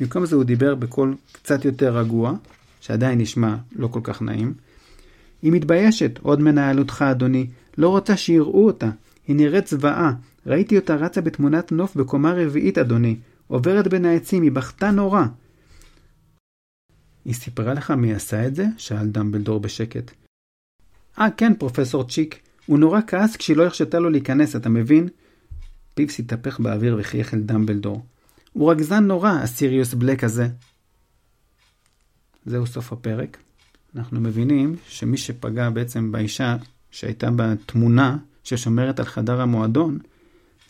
במקום 0.00 0.26
זה 0.26 0.36
הוא 0.36 0.44
דיבר 0.44 0.74
בקול 0.74 1.16
קצת 1.32 1.64
יותר 1.64 1.98
רגוע, 1.98 2.34
שעדיין 2.80 3.18
נשמע 3.18 3.56
לא 3.76 3.86
כל 3.86 4.00
כך 4.02 4.22
נעים. 4.22 4.54
היא 5.42 5.52
מתביישת, 5.52 6.18
עוד 6.22 6.40
מנהלותך, 6.40 7.04
אדוני. 7.10 7.46
לא 7.78 7.88
רוצה 7.88 8.16
שיראו 8.16 8.66
אותה. 8.66 8.90
היא 9.26 9.36
נראית 9.36 9.66
זוועה. 9.66 10.12
ראיתי 10.46 10.76
אותה 10.76 10.94
רצה 10.94 11.20
בתמונת 11.20 11.72
נוף 11.72 11.96
בקומה 11.96 12.32
רביעית, 12.32 12.78
אדוני. 12.78 13.16
עוברת 13.46 13.88
בין 13.88 14.04
העצים, 14.04 14.42
היא 14.42 14.52
בכתה 14.52 14.90
נורא. 14.90 15.24
היא 17.24 17.34
סיפרה 17.34 17.74
לך 17.74 17.90
מי 17.90 18.14
עשה 18.14 18.46
את 18.46 18.54
זה? 18.54 18.66
שאל 18.76 19.06
דמבלדור 19.06 19.60
בשקט. 19.60 20.10
אה, 21.18 21.30
כן, 21.36 21.54
פרופסור 21.54 22.04
צ'יק. 22.04 22.40
הוא 22.66 22.78
נורא 22.78 23.00
כעס 23.06 23.36
כשהיא 23.36 23.56
לא 23.56 23.64
הרשתה 23.64 23.98
לו 23.98 24.10
להיכנס, 24.10 24.56
אתה 24.56 24.68
מבין? 24.68 25.08
פיפס 25.94 26.18
התהפך 26.18 26.60
באוויר 26.60 26.96
וחייך 27.00 27.34
אל 27.34 27.40
דמבלדור. 27.40 28.04
הוא 28.52 28.70
רגזן 28.70 29.04
נורא, 29.04 29.30
הסיריוס 29.30 29.94
בלק 29.94 30.24
הזה. 30.24 30.48
זהו 32.46 32.66
סוף 32.66 32.92
הפרק. 32.92 33.36
אנחנו 33.96 34.20
מבינים 34.20 34.76
שמי 34.88 35.16
שפגע 35.16 35.70
בעצם 35.70 36.12
באישה 36.12 36.56
שהייתה 36.90 37.30
בתמונה 37.30 38.16
ששומרת 38.44 39.00
על 39.00 39.06
חדר 39.06 39.40
המועדון, 39.40 39.98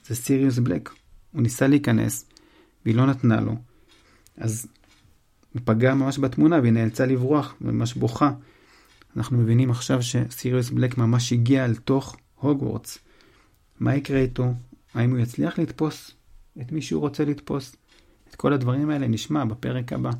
זה 0.06 0.14
סיריוס 0.14 0.58
בלק. 0.58 0.90
הוא 1.32 1.42
ניסה 1.42 1.66
להיכנס, 1.66 2.24
והיא 2.84 2.96
לא 2.96 3.06
נתנה 3.06 3.40
לו. 3.40 3.56
אז 4.36 4.66
הוא 5.52 5.62
פגע 5.64 5.94
ממש 5.94 6.18
בתמונה 6.18 6.60
והיא 6.60 6.72
נאלצה 6.72 7.06
לברוח, 7.06 7.54
ממש 7.60 7.94
בוכה. 7.94 8.32
אנחנו 9.16 9.38
מבינים 9.38 9.70
עכשיו 9.70 10.02
שסיריוס 10.02 10.70
בלק 10.70 10.98
ממש 10.98 11.32
הגיע 11.32 11.64
אל 11.64 11.74
תוך 11.74 12.16
הוגוורטס. 12.34 12.98
מה 13.80 13.96
יקרה 13.96 14.18
איתו? 14.18 14.54
האם 14.94 15.10
הוא 15.10 15.18
יצליח 15.18 15.58
לתפוס 15.58 16.10
את 16.60 16.72
מי 16.72 16.82
שהוא 16.82 17.00
רוצה 17.00 17.24
לתפוס? 17.24 17.76
את 18.30 18.34
כל 18.36 18.52
הדברים 18.52 18.90
האלה 18.90 19.08
נשמע 19.08 19.44
בפרק 19.44 19.92
הבא. 19.92 20.10